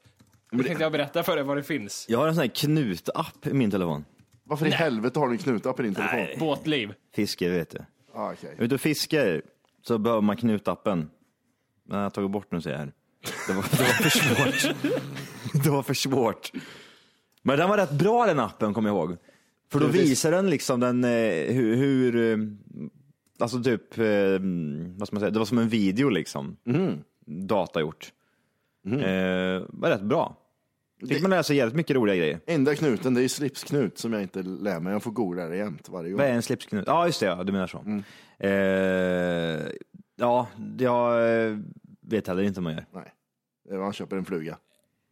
Då 0.52 0.64
tänkte 0.64 0.84
jag 0.84 0.92
berätta 0.92 1.24
för 1.24 1.36
dig 1.36 1.46
vad 1.46 1.58
det 1.58 1.64
finns. 1.64 2.06
Jag 2.10 2.20
har 2.20 2.28
en 2.28 2.36
sån 2.36 2.42
här 2.42 2.50
knutapp 2.56 3.48
i 3.48 3.54
min 3.54 3.72
telefon. 3.72 4.06
Varför 4.44 4.66
i 4.66 4.70
helvete 4.70 5.20
har 5.20 5.28
du 5.28 5.32
en 5.34 5.38
knuta 5.38 5.74
på 5.74 5.82
din 5.82 5.96
telefon? 5.96 6.40
Båtliv. 6.40 6.94
Fiske, 7.16 7.50
vet 7.50 7.70
du. 7.70 7.78
Ah, 8.14 8.32
okej. 8.32 8.56
Är 8.60 8.68
du 8.68 8.78
fiskar 8.78 9.42
så 9.88 9.98
behöver 9.98 10.22
man 10.22 10.38
knutappen. 10.38 11.10
Men 11.88 11.98
jag 11.98 12.06
har 12.06 12.10
tagit 12.10 12.32
bort 12.32 12.48
den 12.52 12.62
ser 12.62 12.72
jag 12.72 12.78
här. 12.78 12.92
Det 13.48 13.54
var, 13.54 13.64
det 13.72 13.78
var 13.84 13.94
för 13.94 14.10
svårt. 14.10 14.76
det 15.64 15.70
var 15.70 15.84
för 15.84 15.94
svårt. 15.94 16.52
Men 17.42 17.58
den 17.58 17.70
var 17.70 17.78
rätt 17.78 17.92
bra 17.92 18.26
den 18.26 18.40
appen, 18.40 18.74
kommer 18.74 18.90
jag 18.90 18.98
ihåg. 18.98 19.18
För 19.72 19.80
då 19.80 19.88
Precis. 19.88 20.10
visar 20.10 20.32
den 20.32 20.50
liksom 20.50 20.80
den, 20.80 21.04
eh, 21.04 21.54
hur, 21.54 21.76
hur 21.76 22.16
eh, 22.16 22.48
alltså 23.40 23.64
typ, 23.64 23.98
eh, 23.98 24.06
vad 24.98 25.08
ska 25.08 25.16
man 25.16 25.20
säga, 25.20 25.30
det 25.30 25.40
var 25.40 25.46
som 25.46 25.58
en 25.58 25.70
video 25.70 26.10
liksom. 26.10 26.58
Datagjort. 27.26 28.14
Eh, 28.86 29.64
var 29.70 29.90
rätt 29.90 30.02
bra. 30.02 30.38
Fick 31.08 31.22
man 31.22 31.32
lära 31.32 31.44
sig 31.44 31.56
jävligt 31.58 31.76
mycket 31.76 31.96
roliga 31.96 32.16
grejer. 32.16 32.40
Enda 32.46 32.76
knuten, 32.76 33.14
det 33.14 33.24
är 33.24 33.28
slipsknut 33.28 33.98
som 33.98 34.14
jag 34.14 34.22
inte 34.22 34.42
lär 34.44 34.80
mig. 34.80 34.94
Jag 34.94 35.04
får 35.04 35.12
googla 35.12 35.48
det 35.48 35.58
jämt 35.58 35.90
varje 35.90 36.10
gång. 36.10 36.18
Vad 36.20 36.28
är 36.28 36.34
en 36.34 36.42
slipsknut? 36.42 36.84
Ja, 36.88 37.06
just 37.06 37.20
det, 37.20 37.26
ja, 37.26 37.44
du 37.44 37.52
menar 37.52 37.68
så. 37.68 38.02
Eh, 38.40 39.72
ja, 40.16 40.48
jag 40.80 41.20
vet 42.02 42.28
heller 42.28 42.44
inte 42.44 42.60
vad 42.60 42.64
man 42.64 42.74
gör. 42.74 42.86
Nej, 42.94 43.14
det 43.70 43.78
man 43.78 43.94
köper 43.94 44.18
en 44.18 44.26
fluga. 44.26 44.58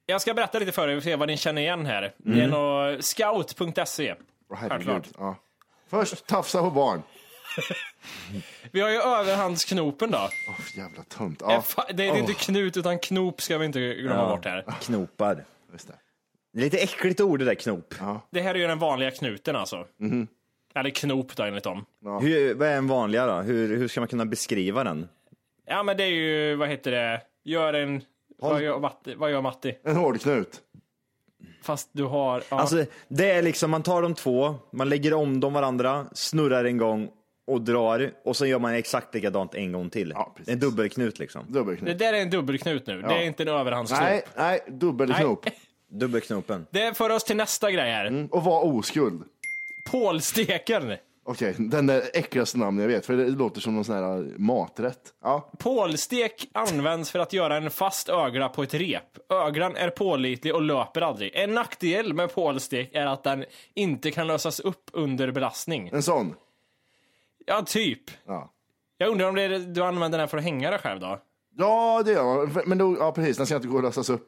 Jag 0.10 0.22
ska 0.22 0.34
berätta 0.34 0.60
lite 0.60 0.72
för 0.72 0.88
dig 0.88 1.01
se 1.01 1.16
vad 1.16 1.28
ni 1.28 1.38
känner 1.38 1.62
igen 1.62 1.86
här. 1.86 2.12
Det 2.18 2.42
är 2.42 2.48
nog 2.48 3.04
scout.se. 3.04 4.16
Självklart. 4.50 5.08
Ja. 5.18 5.36
Först 5.89 6.28
tafsa 6.28 6.62
på 6.62 6.72
barn. 6.72 7.01
Vi 8.72 8.82
har 8.82 8.89
ju 8.89 8.96
överhandsknopen 8.96 10.12
då. 10.12 10.18
Åh, 10.18 10.78
jävla 10.78 11.04
Ja, 11.39 11.63
fa- 11.66 11.94
Det 11.94 12.08
är 12.10 12.18
inte 12.18 12.34
knut 12.34 12.78
utan 12.78 13.00
knop 13.00 13.42
ska 13.42 13.58
vi 13.58 13.66
inte 13.66 13.80
glömma 13.94 14.30
bort 14.30 14.46
här. 14.46 14.66
Knopar. 14.82 15.46
just 15.72 15.88
det. 15.88 15.94
Det 16.54 16.60
är 16.60 16.63
lite 16.63 16.78
äckligt 16.78 17.22
ord 17.22 17.39
det 17.39 17.46
där 17.46 17.56
knop. 17.56 17.96
Det 18.32 18.42
här 18.42 18.56
är 18.56 18.60
ju 18.60 18.68
den 18.68 18.80
vanliga 18.80 19.12
knuten 19.12 19.56
alltså. 19.56 19.88
Eller 20.75 20.89
knop 20.89 21.36
då 21.36 21.44
enligt 21.44 21.63
dem. 21.63 21.86
Hur, 22.22 22.54
vad 22.54 22.68
är 22.68 22.78
en 22.78 22.88
vanliga 22.88 23.25
då? 23.25 23.34
Hur, 23.42 23.78
hur 23.78 23.88
ska 23.88 24.01
man 24.01 24.08
kunna 24.08 24.25
beskriva 24.25 24.84
den? 24.84 25.08
Ja 25.66 25.84
men 25.84 25.98
det 25.98 26.04
är 26.04 26.08
ju, 26.12 26.56
vad 26.56 26.70
heter 26.70 26.92
det, 26.92 27.22
gör 27.44 27.74
en... 27.74 28.01
Vad 28.39 28.62
gör, 28.62 28.79
Matti, 28.79 29.15
vad 29.15 29.31
gör 29.31 29.41
Matti? 29.41 29.77
En 29.84 29.96
hårdknut. 29.96 30.62
Fast 31.63 31.89
du 31.91 32.03
har... 32.03 32.43
Ja. 32.50 32.60
Alltså, 32.60 32.86
det 33.08 33.31
är 33.31 33.41
liksom, 33.41 33.72
man 33.72 33.84
tar 33.84 34.01
de 34.01 34.15
två, 34.15 34.55
man 34.72 34.89
lägger 34.89 35.13
om 35.13 35.39
dem 35.39 35.53
varandra, 35.53 36.05
snurrar 36.13 36.65
en 36.65 36.77
gång 36.77 37.10
och 37.48 37.62
drar 37.62 38.12
och 38.25 38.36
så 38.36 38.46
gör 38.46 38.60
man 38.60 38.74
exakt 38.74 39.15
likadant 39.15 39.55
en 39.55 39.72
gång 39.72 39.89
till. 39.89 40.12
Ja, 40.15 40.34
precis. 40.38 40.53
en 40.53 40.60
dubbelknut 40.60 41.19
liksom. 41.19 41.46
det 41.48 41.53
Dubbelknut. 41.60 42.00
där 42.00 42.13
är 42.13 42.22
en 42.22 42.29
dubbelknut 42.29 42.88
nu. 42.88 43.01
Det 43.01 43.13
är 43.13 43.24
inte 43.24 43.43
en 43.43 43.50
överhandsknop. 43.50 44.01
Nej, 44.01 44.24
nej, 44.38 44.60
dubbelknop. 44.67 45.46
Dubbelknopen. 45.91 46.65
Det 46.72 46.98
för 46.98 47.10
oss 47.10 47.24
till 47.24 47.38
nästa 47.38 47.72
grej 47.72 47.91
här. 47.91 48.27
Och 48.31 48.43
var 48.43 48.65
oskuld. 48.65 49.24
Pålsteken. 49.91 50.98
Okej, 51.31 51.55
den 51.57 51.88
där 51.88 52.03
äckligaste 52.13 52.57
namnet 52.57 52.81
jag 52.83 52.88
vet, 52.89 53.05
för 53.05 53.17
det 53.17 53.29
låter 53.29 53.62
som 53.62 53.75
någon 53.75 53.86
sån 53.86 53.95
här 53.95 54.38
maträtt. 54.38 55.13
Ja, 55.24 55.51
Pålstek 55.59 56.50
används 56.53 57.12
för 57.12 57.19
att 57.19 57.33
göra 57.33 57.57
en 57.57 57.71
fast 57.71 58.09
ögla 58.09 58.50
på 58.50 58.63
ett 58.63 58.74
rep. 58.74 59.31
Öglan 59.31 59.75
är 59.75 59.89
pålitlig 59.89 60.55
och 60.55 60.62
löper 60.62 61.01
aldrig. 61.01 61.36
En 61.36 61.53
nackdel 61.53 62.13
med 62.13 62.33
pålstek 62.33 62.89
är 62.93 63.05
att 63.05 63.24
den 63.24 63.45
inte 63.74 64.12
kan 64.12 64.27
lösas 64.27 64.59
upp 64.59 64.89
under 64.93 65.31
belastning. 65.31 65.89
en 65.93 66.03
sån. 66.03 66.36
Ja, 67.45 67.62
typ. 67.65 68.03
Ja. 68.25 68.53
Jag 68.98 69.09
undrar 69.09 69.29
om 69.29 69.36
det 69.36 69.41
är, 69.43 69.59
du 69.59 69.83
använder 69.83 70.17
den 70.19 70.27
för 70.27 70.38
att 70.38 70.43
hänga 70.43 70.69
dig 70.69 70.79
själv 70.79 71.00
då? 71.00 71.19
Ja, 71.57 72.03
det 72.05 72.12
gör 72.12 72.24
man. 72.24 72.63
Men 72.65 72.77
då, 72.77 72.98
ja, 73.00 73.12
precis, 73.12 73.38
den 73.38 73.45
ska 73.45 73.55
inte 73.55 73.67
gå 73.67 73.77
att 73.77 73.83
lösas 73.83 74.09
upp. 74.09 74.27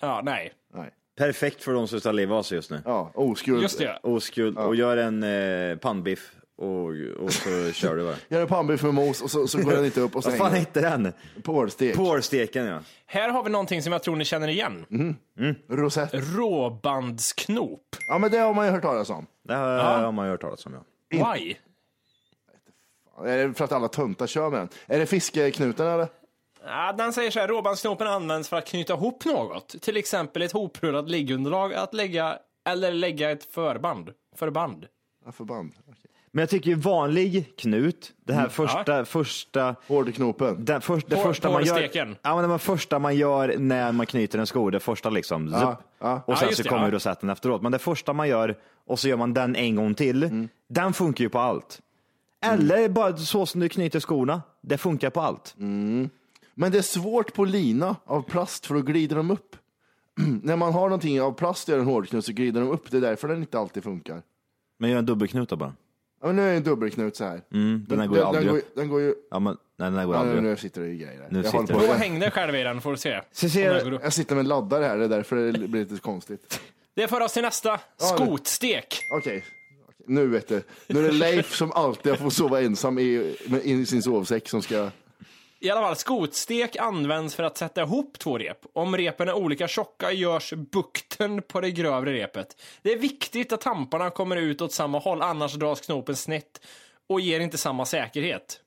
Ja, 0.00 0.20
nej. 0.24 0.52
Nej. 0.74 0.90
Perfekt 1.16 1.62
för 1.62 1.72
de 1.72 1.88
som 1.88 2.00
ska 2.00 2.12
leva 2.12 2.36
av 2.36 2.42
sig 2.42 2.56
just 2.56 2.70
nu. 2.70 2.82
Ja, 2.84 3.10
oskuld. 3.14 3.62
Just 3.62 3.78
det. 3.78 3.98
Oskuld. 4.02 4.58
Och 4.58 4.76
gör 4.76 4.96
en 4.96 5.22
eh, 5.22 5.76
pannbiff 5.76 6.32
och, 6.58 6.86
och 7.18 7.32
så 7.32 7.72
kör 7.72 7.96
du 7.96 8.04
bara. 8.04 8.16
Gör 8.28 8.40
en 8.40 8.48
pannbiff 8.48 8.82
med 8.82 8.94
mos 8.94 9.22
och 9.22 9.30
så, 9.30 9.46
så 9.48 9.62
går 9.62 9.72
den 9.72 9.84
inte 9.84 10.00
upp 10.00 10.16
och 10.16 10.24
så 10.24 10.30
Vad 10.30 10.38
fan 10.38 10.52
hette 10.52 10.80
den? 10.80 11.12
Pålstek. 11.42 11.96
Pårsteken 11.96 12.66
ja. 12.66 12.80
Här 13.06 13.28
har 13.28 13.42
vi 13.42 13.50
någonting 13.50 13.82
som 13.82 13.92
jag 13.92 14.02
tror 14.02 14.16
ni 14.16 14.24
känner 14.24 14.48
igen. 14.48 14.86
Rosett. 15.68 16.10
Råbandsknop. 16.12 17.96
Ja, 18.08 18.18
men 18.18 18.30
det 18.30 18.38
har 18.38 18.54
man 18.54 18.66
ju 18.66 18.72
hört 18.72 18.82
talas 18.82 19.10
om. 19.10 19.26
Det 19.42 19.54
har, 19.54 19.78
har 19.78 20.12
man 20.12 20.26
ju 20.26 20.30
hört 20.30 20.40
talas 20.40 20.66
om 20.66 20.72
ja. 21.08 21.34
Why? 21.34 21.54
Är 23.24 23.48
det 23.48 23.54
för 23.54 23.64
att 23.64 23.72
alla 23.72 23.88
töntar 23.88 24.26
kör 24.26 24.50
med 24.50 24.60
den? 24.60 24.68
Är 24.86 24.98
det 24.98 25.06
fiskeknuten 25.06 25.86
eller? 25.86 26.08
Ja, 26.66 26.92
den 26.92 27.12
säger 27.12 27.30
så 27.30 27.40
här, 27.40 27.48
råbandsknopen 27.48 28.06
används 28.06 28.48
för 28.48 28.56
att 28.56 28.66
knyta 28.66 28.92
ihop 28.94 29.24
något. 29.24 29.68
Till 29.82 29.96
exempel 29.96 30.42
ett 30.42 30.52
hoprullat 30.52 31.08
liggunderlag 31.10 31.74
att 31.74 31.94
lägga, 31.94 32.38
eller 32.68 32.92
lägga 32.92 33.30
ett 33.30 33.44
förband. 33.44 34.10
Förband. 34.36 34.86
Ja, 35.24 35.32
förband. 35.32 35.72
Okej. 35.88 35.94
Men 36.32 36.42
jag 36.42 36.48
tycker 36.50 36.70
ju 36.70 36.74
vanlig 36.76 37.56
knut, 37.56 38.12
det 38.26 38.32
här 38.32 38.48
första, 38.48 39.04
första 39.04 39.76
Hårdknopen. 39.88 40.64
Den 40.64 40.80
för, 40.80 41.02
det 41.06 41.16
På- 41.16 41.22
första 41.22 41.50
man 41.50 41.64
gör, 41.64 41.90
ja, 42.22 42.34
men 42.34 42.42
det 42.42 42.46
var 42.48 42.58
första 42.58 42.98
man 42.98 43.16
gör 43.16 43.54
när 43.58 43.92
man 43.92 44.06
knyter 44.06 44.38
en 44.38 44.46
sko, 44.46 44.70
det 44.70 44.80
första 44.80 45.10
liksom. 45.10 45.48
Ja, 45.52 45.60
zup. 45.60 45.86
ja. 45.98 46.22
Och 46.26 46.32
Ja, 46.32 46.36
sen 46.36 46.54
så 46.54 46.62
det, 46.62 46.68
kommer 46.68 46.84
ja. 46.84 46.90
rosetten 46.90 47.30
efteråt. 47.30 47.62
Men 47.62 47.72
det 47.72 47.78
första 47.78 48.12
man 48.12 48.28
gör 48.28 48.56
och 48.86 48.98
så 48.98 49.08
gör 49.08 49.16
man 49.16 49.34
den 49.34 49.56
en 49.56 49.76
gång 49.76 49.94
till, 49.94 50.22
Mm. 50.22 50.48
den 50.68 50.92
funkar 50.92 51.24
ju 51.24 51.28
på 51.30 51.38
allt. 51.38 51.80
Eller 52.46 52.88
bara 52.88 53.16
så 53.16 53.46
som 53.46 53.60
du 53.60 53.68
knyter 53.68 54.00
skorna, 54.00 54.42
det 54.62 54.78
funkar 54.78 55.10
på 55.10 55.20
allt. 55.20 55.54
Men 56.58 56.72
det 56.72 56.78
är 56.78 56.82
svårt 56.82 57.34
på 57.34 57.44
lina 57.44 57.96
av 58.04 58.22
plast 58.22 58.66
för 58.66 58.74
då 58.74 58.80
glider 58.82 59.16
de 59.16 59.30
upp. 59.30 59.56
När 60.42 60.56
man 60.56 60.72
har 60.72 60.82
någonting 60.82 61.20
av 61.22 61.32
plast 61.32 61.68
gör 61.68 61.78
en 61.78 61.84
hårdknut 61.84 62.24
så 62.24 62.32
glider 62.32 62.60
de 62.60 62.70
upp. 62.70 62.90
Det 62.90 62.96
är 62.96 63.00
därför 63.00 63.28
den 63.28 63.38
inte 63.38 63.58
alltid 63.58 63.82
funkar. 63.82 64.22
Men 64.78 64.90
gör 64.90 64.98
en 64.98 65.06
dubbelknut 65.06 65.48
då 65.48 65.56
bara. 65.56 65.74
Ja, 66.20 66.26
men 66.26 66.36
nu 66.36 66.42
är 66.42 66.50
det 66.50 66.56
en 66.56 66.62
dubbelknut 66.62 67.16
så 67.16 67.24
här. 67.24 67.42
Mm, 67.52 67.86
den 67.88 68.00
här 68.00 68.06
går 68.06 68.16
ju 68.16 68.20
den, 68.20 68.28
aldrig 68.28 68.48
går, 68.48 68.58
upp. 68.58 68.74
den 68.74 68.88
går 68.88 69.00
ju... 69.00 69.14
Ja, 69.30 69.38
men, 69.38 69.56
nej, 69.76 69.90
den 69.90 69.98
här 69.98 70.06
går 70.06 70.14
Ja, 70.14 70.20
aldrig 70.20 70.42
nu, 70.42 70.56
sitter 70.56 70.80
det 70.80 70.88
i 70.88 70.96
grejer. 70.96 71.26
Nu 71.30 71.38
jag, 71.38 71.46
sitter 71.46 71.66
på, 71.66 71.72
Gå 71.72 71.78
och 71.78 71.84
jag, 71.84 71.94
häng 71.94 72.18
dig 72.18 72.30
själv 72.30 72.54
i 72.54 72.62
den 72.62 72.80
får 72.80 72.90
du 72.90 72.96
se. 72.96 73.20
Så 73.32 73.48
ser, 73.48 74.00
jag 74.02 74.12
sitter 74.12 74.34
med 74.34 74.42
en 74.42 74.48
laddare 74.48 74.84
här, 74.84 74.96
det 74.96 75.04
är 75.04 75.08
därför 75.08 75.36
det 75.36 75.68
blir 75.68 75.84
lite 75.84 76.02
konstigt. 76.02 76.60
Det 76.94 77.08
för 77.08 77.20
oss 77.20 77.32
till 77.32 77.42
nästa. 77.42 77.80
Skotstek. 77.96 78.98
Okej, 79.12 79.44
Okej. 79.88 80.04
nu 80.06 80.26
vet 80.26 80.48
du. 80.48 80.62
Nu 80.86 80.98
är 80.98 81.02
det 81.02 81.12
Leif 81.12 81.54
som 81.54 81.72
alltid 81.72 82.18
får 82.18 82.30
sova 82.30 82.62
ensam 82.62 82.98
i, 82.98 83.36
i 83.62 83.86
sin 83.86 84.02
sovsäck 84.02 84.48
som 84.48 84.62
ska... 84.62 84.90
I 85.60 85.70
alla 85.70 85.80
fall, 85.80 85.96
skotstek 85.96 86.76
används 86.76 87.34
för 87.34 87.42
att 87.42 87.56
sätta 87.58 87.82
ihop 87.82 88.18
två 88.18 88.38
rep. 88.38 88.58
Om 88.72 88.96
repen 88.96 89.28
är 89.28 89.32
olika 89.34 89.68
tjocka 89.68 90.12
görs 90.12 90.52
bukten 90.52 91.42
på 91.42 91.60
det 91.60 91.70
grövre 91.70 92.12
repet. 92.12 92.62
Det 92.82 92.92
är 92.92 92.98
viktigt 92.98 93.52
att 93.52 93.60
tamparna 93.60 94.10
kommer 94.10 94.36
ut 94.36 94.60
åt 94.60 94.72
samma 94.72 94.98
håll, 94.98 95.22
annars 95.22 95.54
dras 95.54 95.80
knopen 95.80 96.16
snett 96.16 96.60
och 97.06 97.20
ger 97.20 97.40
inte 97.40 97.58
samma 97.58 97.84
säkerhet. 97.86 98.60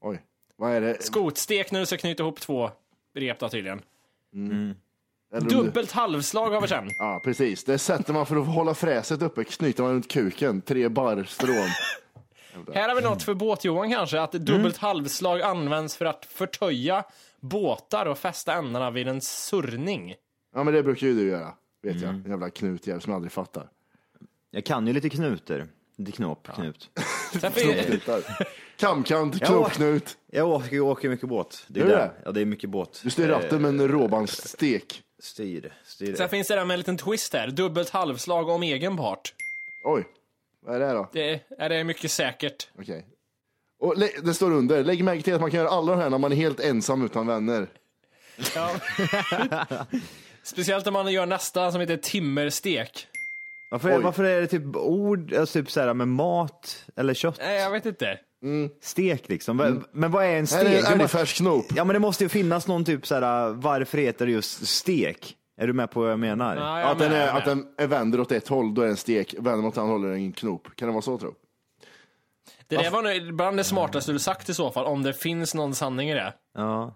Oj, 0.00 0.22
vad 0.56 0.72
är 0.72 0.80
det? 0.80 1.02
Skotstek 1.02 1.70
när 1.70 1.80
du 1.80 1.86
ska 1.86 1.96
knyta 1.96 2.22
ihop 2.22 2.40
två 2.40 2.70
rep 3.14 3.38
då 3.38 3.48
tydligen. 3.48 3.82
Du- 4.30 5.38
Dubbelt 5.40 5.92
halvslag 5.92 6.50
har 6.50 6.60
vi 6.60 6.68
sen. 6.68 6.90
Ja, 6.98 7.20
precis. 7.24 7.64
Det 7.64 7.78
sätter 7.78 8.12
man 8.12 8.26
för 8.26 8.36
att 8.36 8.46
hålla 8.46 8.74
fräset 8.74 9.22
uppe, 9.22 9.44
knyter 9.44 9.82
man 9.82 9.92
runt 9.92 10.10
kuken. 10.10 10.60
Tre 10.62 10.88
barr 10.88 11.24
strån. 11.24 11.68
Här 12.74 12.88
har 12.88 12.96
vi 12.96 13.02
något 13.02 13.22
för 13.22 13.34
båt-Johan 13.34 13.90
kanske, 13.90 14.20
att 14.20 14.32
dubbelt 14.32 14.76
halvslag 14.76 15.42
används 15.42 15.96
för 15.96 16.04
att 16.04 16.24
förtöja 16.24 17.04
båtar 17.40 18.06
och 18.06 18.18
fästa 18.18 18.52
ändarna 18.54 18.90
vid 18.90 19.08
en 19.08 19.20
surrning. 19.20 20.14
Ja, 20.54 20.64
men 20.64 20.74
det 20.74 20.82
brukar 20.82 21.06
ju 21.06 21.14
du 21.14 21.28
göra. 21.28 21.54
Vet 21.82 22.00
jag. 22.00 22.10
En 22.10 22.24
jävla 22.28 22.50
knutjävel 22.50 23.00
som 23.00 23.10
jag 23.10 23.16
aldrig 23.16 23.32
fattar. 23.32 23.68
Jag 24.50 24.64
kan 24.64 24.86
ju 24.86 24.92
lite 24.92 25.08
knuter. 25.10 25.68
Lite 25.96 26.12
knåp, 26.12 26.48
knut. 26.54 26.90
Sen 27.40 27.52
fin- 27.52 27.84
Knutar. 27.84 28.20
Kamkant, 28.76 29.36
Ja. 29.40 29.46
knoppknut. 29.46 30.16
Jag 30.26 30.48
åker, 30.48 30.80
åker 30.80 31.08
mycket 31.08 31.28
båt. 31.28 31.64
Det 31.68 31.80
är 31.80 31.84
Gör 31.84 31.90
du 31.90 31.96
det. 31.96 32.02
det? 32.02 32.12
Ja, 32.24 32.30
det 32.32 32.40
är 32.40 32.44
mycket 32.44 32.70
båt. 32.70 33.00
Du 33.04 33.10
styr 33.10 33.28
ratten 33.28 33.62
med 33.62 33.68
en 33.68 33.88
råbandsstek. 33.88 35.02
Styr, 35.18 35.72
styr. 35.84 36.14
Sen 36.14 36.28
finns 36.28 36.48
det 36.48 36.54
där 36.54 36.64
med 36.64 36.74
en 36.74 36.78
liten 36.80 36.96
twist 36.96 37.32
här, 37.32 37.48
dubbelt 37.50 37.90
halvslag 37.90 38.48
om 38.48 38.62
egen 38.62 38.96
part. 38.96 39.34
Oj, 39.84 40.04
vad 40.70 40.82
är 40.82 40.86
det 40.88 40.92
då? 40.94 41.08
Det 41.12 41.30
är, 41.58 41.68
det 41.68 41.76
är 41.76 41.84
mycket 41.84 42.10
säkert. 42.10 42.68
Okej. 42.78 43.06
Och 43.80 43.96
lä- 43.96 44.20
det 44.22 44.34
står 44.34 44.52
under, 44.52 44.84
lägg 44.84 45.04
märke 45.04 45.22
till 45.22 45.34
att 45.34 45.40
man 45.40 45.50
kan 45.50 45.58
göra 45.60 45.68
alla 45.70 45.92
de 45.92 46.00
här 46.02 46.10
när 46.10 46.18
man 46.18 46.32
är 46.32 46.36
helt 46.36 46.60
ensam 46.60 47.04
utan 47.04 47.26
vänner. 47.26 47.66
Ja. 48.54 48.70
Speciellt 50.42 50.86
om 50.86 50.92
man 50.92 51.12
gör 51.12 51.26
nästa 51.26 51.72
som 51.72 51.80
heter 51.80 51.96
timmerstek. 51.96 53.06
Varför, 53.70 53.88
är, 53.90 53.96
Oj. 53.98 54.02
varför 54.02 54.24
är 54.24 54.40
det 54.40 54.46
typ 54.46 54.76
ord, 54.76 55.34
alltså 55.34 55.58
typ 55.62 55.70
såhär 55.70 55.94
med 55.94 56.08
mat 56.08 56.84
eller 56.96 57.14
kött? 57.14 57.36
Nej, 57.38 57.60
jag 57.60 57.70
vet 57.70 57.86
inte. 57.86 58.18
Stek 58.82 59.28
liksom. 59.28 59.56
Va- 59.56 59.82
Men 59.92 60.10
vad 60.10 60.24
är 60.24 60.28
en 60.28 60.34
Här 60.36 60.44
stek? 60.46 60.60
är 60.66 60.70
Det 60.70 60.78
en 60.78 60.98
må- 60.98 61.02
älgfärsk 61.02 61.36
knop. 61.36 61.66
Ja 61.76 61.84
men 61.84 61.94
det 61.94 62.00
måste 62.00 62.24
ju 62.24 62.28
finnas 62.28 62.66
någon 62.66 62.84
typ 62.84 63.06
såhär, 63.06 63.52
varför 63.52 63.98
heter 63.98 64.26
det 64.26 64.32
just 64.32 64.66
stek? 64.66 65.36
Är 65.60 65.66
du 65.66 65.72
med 65.72 65.90
på 65.90 66.00
vad 66.00 66.10
jag 66.10 66.18
menar? 66.18 66.56
Ja, 66.56 66.80
jag 66.80 66.90
Att 66.90 66.98
den, 66.98 67.12
är, 67.12 67.26
jag 67.26 67.36
att 67.36 67.44
den 67.44 67.66
är 67.76 67.86
vänder 67.86 68.20
åt 68.20 68.32
ett 68.32 68.48
håll, 68.48 68.74
då 68.74 68.82
är 68.82 68.86
det 68.86 68.92
en 68.92 68.96
stek. 68.96 69.34
Vänder 69.38 69.62
mot 69.62 69.78
annat 69.78 69.90
håll 69.90 70.04
är 70.04 70.08
det 70.08 70.14
en 70.14 70.32
knop. 70.32 70.68
Kan 70.76 70.88
det 70.88 70.92
vara 70.92 71.02
så 71.02 71.18
tro? 71.18 71.34
Det 72.66 72.76
där 72.76 72.90
var 72.90 73.02
nog 73.02 73.36
bland 73.36 73.56
det 73.56 73.64
smartaste 73.64 74.12
du 74.12 74.18
sagt 74.18 74.48
i 74.48 74.54
så 74.54 74.70
fall, 74.70 74.84
om 74.86 75.02
det 75.02 75.12
finns 75.12 75.54
någon 75.54 75.74
sanning 75.74 76.10
i 76.10 76.14
det. 76.14 76.34
Ja. 76.54 76.94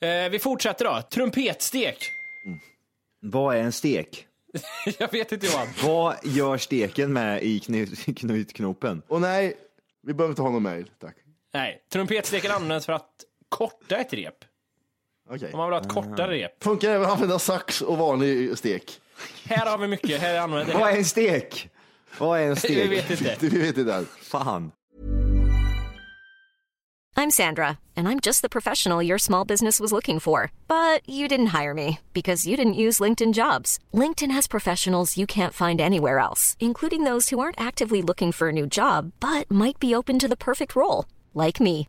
Eh, 0.00 0.30
vi 0.30 0.38
fortsätter 0.38 0.84
då. 0.84 1.02
Trumpetstek. 1.10 1.98
Vad 3.20 3.56
är 3.56 3.60
en 3.60 3.72
stek? 3.72 4.26
jag 4.98 5.12
vet 5.12 5.32
inte 5.32 5.46
Johan. 5.46 5.66
Vad 5.84 6.16
gör 6.22 6.56
steken 6.56 7.12
med 7.12 7.42
i 7.42 7.60
knut, 7.60 8.04
knutknopen? 8.16 9.02
Och 9.08 9.20
nej, 9.20 9.54
vi 10.02 10.14
behöver 10.14 10.32
inte 10.32 10.42
ha 10.42 10.50
någon 10.50 10.62
mail, 10.62 10.90
tack. 10.98 11.16
Nej, 11.54 11.82
trumpetsteken 11.92 12.50
används 12.50 12.86
för 12.86 12.92
att 12.92 13.10
korta 13.48 13.96
ett 13.96 14.12
rep. 14.12 14.44
Okej. 15.30 15.52
Om 15.52 15.58
man 15.58 15.68
vill 15.68 15.74
ha 15.78 15.80
ett 15.82 15.88
kortare 15.92 16.32
rep. 16.34 16.64
Funkar 16.64 16.90
även 16.90 17.06
att 17.06 17.12
använda 17.12 17.38
sax 17.38 17.80
och 17.80 17.98
vanlig 17.98 18.58
stek? 18.58 19.00
Här 19.44 19.66
har 19.66 19.78
vi 19.78 19.88
mycket. 19.88 20.20
Här 20.20 20.38
använder 20.40 20.74
Vad 20.74 20.92
är 20.92 20.96
en 20.96 21.04
stek? 21.04 21.68
Vad 22.18 22.40
är 22.40 22.42
en 22.44 22.48
Vi 22.54 22.60
stek? 22.60 22.90
vet 22.90 23.10
inte. 23.10 23.36
Vi 23.46 23.58
vet 23.58 23.78
inte 23.78 23.94
än. 23.94 24.06
Fan. 24.22 24.72
I'm 27.16 27.30
Sandra, 27.32 27.78
and 27.96 28.06
I'm 28.06 28.20
just 28.20 28.42
the 28.42 28.48
professional 28.48 29.02
your 29.02 29.18
small 29.18 29.44
business 29.44 29.80
was 29.80 29.90
looking 29.92 30.20
for. 30.20 30.52
But 30.68 31.00
you 31.08 31.26
didn't 31.26 31.46
hire 31.62 31.74
me 31.74 31.98
because 32.12 32.46
you 32.46 32.56
didn't 32.56 32.74
use 32.86 33.00
LinkedIn 33.02 33.32
jobs. 33.32 33.80
LinkedIn 33.92 34.30
has 34.30 34.46
professionals 34.46 35.16
you 35.16 35.26
can't 35.26 35.52
find 35.52 35.80
anywhere 35.80 36.20
else, 36.20 36.56
including 36.60 37.02
those 37.02 37.28
who 37.30 37.40
aren't 37.40 37.60
actively 37.60 38.02
looking 38.02 38.30
for 38.30 38.48
a 38.48 38.52
new 38.52 38.66
job 38.68 39.10
but 39.18 39.50
might 39.50 39.80
be 39.80 39.96
open 39.96 40.18
to 40.20 40.28
the 40.28 40.36
perfect 40.36 40.76
role, 40.76 41.06
like 41.34 41.58
me. 41.60 41.88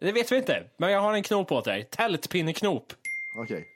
Det 0.00 0.12
vet 0.12 0.32
vi 0.32 0.36
inte, 0.36 0.64
men 0.76 0.92
jag 0.92 1.00
har 1.00 1.14
en 1.14 1.22
knop 1.22 1.52
åt 1.52 1.64
dig. 1.64 1.88
Tältpinneknop. 1.90 2.92
Okej. 3.38 3.66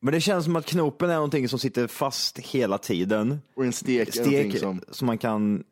Men 0.00 0.14
det 0.14 0.20
känns 0.20 0.44
som 0.44 0.56
att 0.56 0.66
knopen 0.66 1.10
är 1.10 1.14
någonting 1.14 1.48
som 1.48 1.58
sitter 1.58 1.86
fast 1.86 2.38
hela 2.38 2.78
tiden. 2.78 3.38
Och 3.54 3.64
en 3.64 3.72
stek, 3.72 4.08
är 4.08 4.12
Stek 4.12 4.24
någonting 4.26 4.58
som 4.60 4.80
som 4.90 5.06
man 5.06 5.18
kan... 5.18 5.64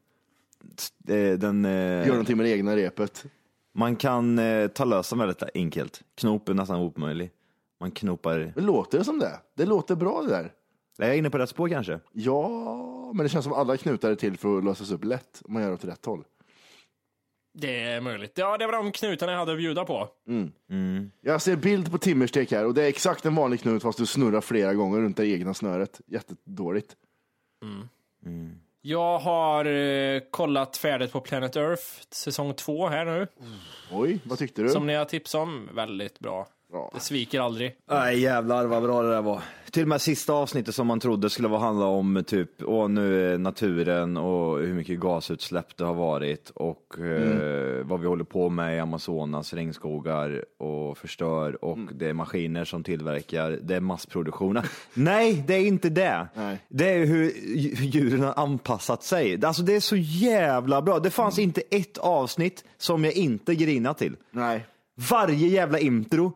eh, 1.09 1.33
Den, 1.39 1.65
eh, 1.65 1.71
gör 1.73 2.07
någonting 2.09 2.37
med 2.37 2.47
det 2.47 2.51
egna 2.51 2.77
repet. 2.77 3.25
man 3.75 3.97
kan 3.97 4.39
eh, 4.39 4.69
ta 4.69 4.85
lös 4.85 5.11
den 5.11 5.19
väldigt 5.19 5.43
enkelt. 5.55 6.03
Knop 6.15 6.49
är 6.49 6.55
nästan 6.55 6.81
omöjlig. 6.81 7.31
Man 7.81 7.91
knopar... 7.91 8.53
Men 8.57 8.65
låter 8.67 8.99
det 8.99 9.05
som 9.05 9.19
det? 9.19 9.41
Det 9.55 9.65
låter 9.67 9.95
bra 9.95 10.23
det 10.23 10.29
där. 10.29 10.53
Är 10.99 11.09
jag 11.09 11.17
inne 11.17 11.31
på 11.31 11.39
rätt 11.39 11.49
spår 11.49 11.69
kanske? 11.69 12.01
Ja, 12.13 13.13
men 13.15 13.25
det 13.25 13.29
känns 13.29 13.45
som 13.45 13.53
alla 13.53 13.77
knutar 13.77 14.11
är 14.11 14.15
till 14.15 14.37
för 14.39 14.59
att 14.59 14.65
lösas 14.65 14.91
upp 14.91 15.05
lätt 15.05 15.43
om 15.45 15.53
man 15.53 15.63
gör 15.63 15.69
det 15.69 15.75
åt 15.75 15.85
rätt 15.85 16.05
håll. 16.07 16.25
Det 17.59 17.83
är 17.83 18.01
möjligt. 18.01 18.33
Ja, 18.35 18.59
det 18.59 18.67
var 18.67 18.73
de 18.73 18.93
knutarna 18.93 19.33
jag 19.33 19.39
hade 19.39 19.53
att 19.53 19.59
bjuda 19.59 19.85
på. 19.85 20.09
Jag 21.21 21.43
ser 21.43 21.57
bild 21.57 21.91
på 21.91 21.99
timmerstek 21.99 22.53
här 22.53 22.65
och 22.65 22.75
det 22.75 22.83
är 22.83 22.89
exakt 22.89 23.25
en 23.27 23.35
vanlig 23.35 23.61
knut 23.61 23.83
fast 23.83 23.99
du 23.99 24.07
snurrar 24.07 24.41
flera 24.41 24.75
gånger 24.75 25.01
runt 25.01 25.17
det 25.17 25.27
egna 25.27 25.55
snöret. 25.55 26.01
Jättedåligt. 26.07 26.97
Jag 28.83 29.19
har 29.19 29.65
eh, 29.65 30.21
kollat 30.31 30.77
färdigt 30.77 31.13
på 31.13 31.21
Planet 31.21 31.57
Earth 31.57 31.83
säsong 32.11 32.55
två 32.55 32.89
här 32.89 33.05
nu. 33.05 33.27
Oj, 33.93 34.21
vad 34.25 34.39
tyckte 34.39 34.63
du? 34.63 34.69
Som 34.69 34.87
ni 34.87 34.95
har 34.95 35.05
tipsat 35.05 35.41
om. 35.43 35.69
Väldigt 35.73 36.19
bra. 36.19 36.49
Bra. 36.73 36.91
Det 36.95 37.01
sviker 37.01 37.41
aldrig. 37.41 37.77
Nej 37.91 38.21
jävlar 38.21 38.67
vad 38.67 38.83
bra 38.83 39.03
det 39.03 39.11
där 39.11 39.23
var. 39.23 39.43
Till 39.71 39.83
och 39.83 39.89
med 39.89 40.01
sista 40.01 40.33
avsnittet 40.33 40.75
som 40.75 40.87
man 40.87 41.01
trodde 41.01 41.31
skulle 41.31 41.49
vara 41.49 41.61
handla 41.61 41.85
om 41.87 42.25
typ, 42.27 42.51
åh 42.63 42.89
nu 42.89 43.39
naturen 43.39 44.17
och 44.17 44.59
hur 44.59 44.75
mycket 44.75 45.01
gasutsläpp 45.01 45.77
det 45.77 45.85
har 45.85 45.95
varit 45.95 46.51
och 46.55 46.99
eh, 46.99 47.85
vad 47.87 48.01
vi 48.01 48.07
håller 48.07 48.25
på 48.25 48.49
med 48.49 48.77
i 48.77 48.81
Amazonas 48.81 49.55
regnskogar 49.55 50.45
och 50.59 50.99
förstör 50.99 51.65
och 51.65 51.79
det 51.95 52.09
är 52.09 52.13
maskiner 52.13 52.65
som 52.65 52.85
tillverkar, 52.85 53.51
det 53.63 53.75
är 53.77 53.81
massproduktion. 53.81 54.59
Nej, 54.95 55.45
det 55.47 55.55
är 55.55 55.67
inte 55.67 55.89
det. 55.89 56.29
Nej. 56.35 56.59
Det 56.69 56.89
är 56.93 57.07
hur 57.07 57.31
dj- 57.31 57.81
djuren 57.81 58.21
har 58.21 58.35
anpassat 58.37 59.03
sig. 59.03 59.45
Alltså 59.45 59.63
det 59.63 59.77
är 59.77 59.81
så 59.81 59.97
jävla 59.97 60.83
bra. 60.83 60.99
Det 60.99 61.11
fanns 61.11 61.39
inte 61.39 61.61
ett 61.71 61.99
avsnitt 61.99 62.65
som 62.79 63.05
jag 63.05 63.13
inte 63.13 63.55
grinat 63.55 63.99
till. 63.99 64.17
Nej. 64.31 64.67
Varje 65.11 65.49
jävla 65.49 65.79
intro 65.79 66.33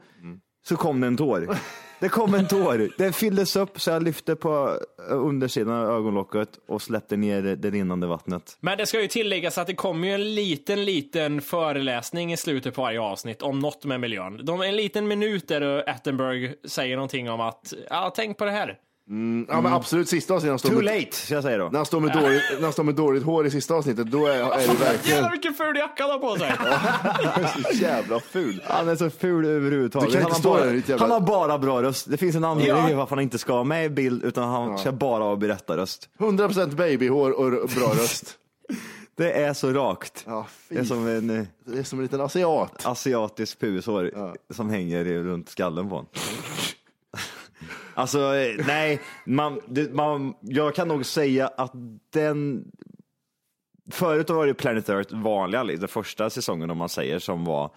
så 0.64 0.76
kom 0.76 1.00
det 1.00 1.06
en 1.06 1.16
tår. 1.16 1.56
Det 2.00 2.08
kom 2.08 2.34
en 2.34 2.48
tår. 2.48 2.90
Det 2.98 3.12
fylldes 3.12 3.56
upp 3.56 3.80
så 3.80 3.90
jag 3.90 4.02
lyfte 4.02 4.36
på 4.36 4.78
eh, 5.10 5.16
undersidan 5.16 5.74
av 5.74 5.90
ögonlocket 5.90 6.48
och 6.68 6.82
släppte 6.82 7.16
ner 7.16 7.42
det 7.42 7.70
rinnande 7.70 8.06
vattnet. 8.06 8.58
Men 8.60 8.78
det 8.78 8.86
ska 8.86 9.00
ju 9.00 9.08
tilläggas 9.08 9.58
att 9.58 9.66
det 9.66 9.74
kommer 9.74 10.08
ju 10.08 10.14
en 10.14 10.34
liten, 10.34 10.84
liten 10.84 11.40
föreläsning 11.40 12.32
i 12.32 12.36
slutet 12.36 12.74
på 12.74 12.82
varje 12.82 13.00
avsnitt 13.00 13.42
om 13.42 13.58
något 13.58 13.84
med 13.84 14.00
miljön. 14.00 14.40
De, 14.44 14.60
en 14.60 14.76
liten 14.76 15.08
minut 15.08 15.48
där 15.48 15.88
Attenberg 15.90 16.54
säger 16.64 16.96
någonting 16.96 17.30
om 17.30 17.40
att, 17.40 17.74
ja, 17.90 18.12
tänk 18.16 18.38
på 18.38 18.44
det 18.44 18.50
här. 18.50 18.78
Ja, 19.48 19.60
men 19.60 19.72
absolut 19.72 20.08
sista 20.08 20.34
avsnittet. 20.34 20.44
när 20.46 20.50
han 20.52 20.58
står 20.58 20.68
Too 20.68 20.76
med- 20.82 20.84
late, 20.84 21.16
ska 21.16 21.34
jag 21.34 21.42
säga 21.42 21.58
då. 21.58 21.64
När 21.68 21.76
han, 21.78 21.86
står 21.86 22.00
med 22.00 22.12
dåligt, 22.12 22.42
när 22.54 22.62
han 22.62 22.72
står 22.72 22.84
med 22.84 22.94
dåligt 22.94 23.22
hår 23.22 23.46
i 23.46 23.50
sista 23.50 23.74
avsnittet, 23.74 24.06
då 24.10 24.26
är, 24.26 24.32
är 24.32 24.42
det 24.68 24.74
verkligen 24.74 25.16
Jävlar 25.16 25.30
vilken 25.30 25.54
ful 25.54 25.76
jacka 25.76 26.02
han 26.02 26.10
har 26.10 26.18
på 26.18 26.36
sig! 26.38 26.52
så 27.78 27.82
jävla 27.84 28.20
ful. 28.20 28.62
Han 28.66 28.88
är 28.88 28.96
så 28.96 29.10
ful 29.10 29.44
överhuvudtaget. 29.44 30.08
Du 30.08 30.12
kan 30.12 30.22
Han 30.22 30.30
inte 30.36 30.48
har, 30.48 30.54
stå 30.54 30.60
bara, 30.60 30.64
där, 30.66 30.72
ditt 30.74 30.88
jävla- 30.88 31.04
han 31.04 31.10
har 31.10 31.20
bara 31.20 31.58
bra 31.58 31.82
röst. 31.82 32.10
Det 32.10 32.16
finns 32.16 32.36
en 32.36 32.44
anledning 32.44 32.86
till 32.86 32.96
varför 32.96 33.16
han 33.16 33.22
inte 33.22 33.38
ska 33.38 33.52
vara 33.52 33.64
med 33.64 33.84
i 33.86 33.88
bild 33.88 34.24
utan 34.24 34.48
han 34.48 34.78
ska 34.78 34.92
bara 34.92 35.24
ha 35.24 35.36
berättarröst. 35.36 36.08
100% 36.18 36.74
babyhår 36.74 37.30
och 37.30 37.50
bra 37.50 37.88
röst. 37.88 38.36
Det 39.16 39.32
är 39.32 39.52
så 39.52 39.72
rakt. 39.72 40.24
Ja, 40.26 40.46
fy. 40.68 40.74
Det 40.74 40.80
är 40.80 40.84
som 40.84 41.06
en 41.08 41.30
eh, 41.30 41.44
Det 41.66 41.78
är 41.78 41.82
som 41.82 41.98
en 41.98 42.02
liten 42.02 42.20
asiat. 42.20 42.86
asiatisk 42.86 43.60
pubishår 43.60 44.10
som 44.54 44.70
hänger 44.70 45.04
runt 45.04 45.48
skallen 45.48 45.88
på 45.88 45.94
honom. 45.94 46.10
Alltså, 47.94 48.34
eh, 48.34 48.66
nej, 48.66 49.00
man, 49.24 49.60
det, 49.68 49.94
man, 49.94 50.34
jag 50.40 50.74
kan 50.74 50.88
nog 50.88 51.06
säga 51.06 51.48
att 51.48 51.72
den... 52.12 52.64
Förut 53.90 54.30
var 54.30 54.46
det 54.46 54.54
Planet 54.54 54.88
Earth 54.88 55.14
vanliga, 55.14 55.64
den 55.64 55.88
första 55.88 56.30
säsongen 56.30 56.70
om 56.70 56.78
man 56.78 56.88
säger, 56.88 57.18
som 57.18 57.44
var 57.44 57.70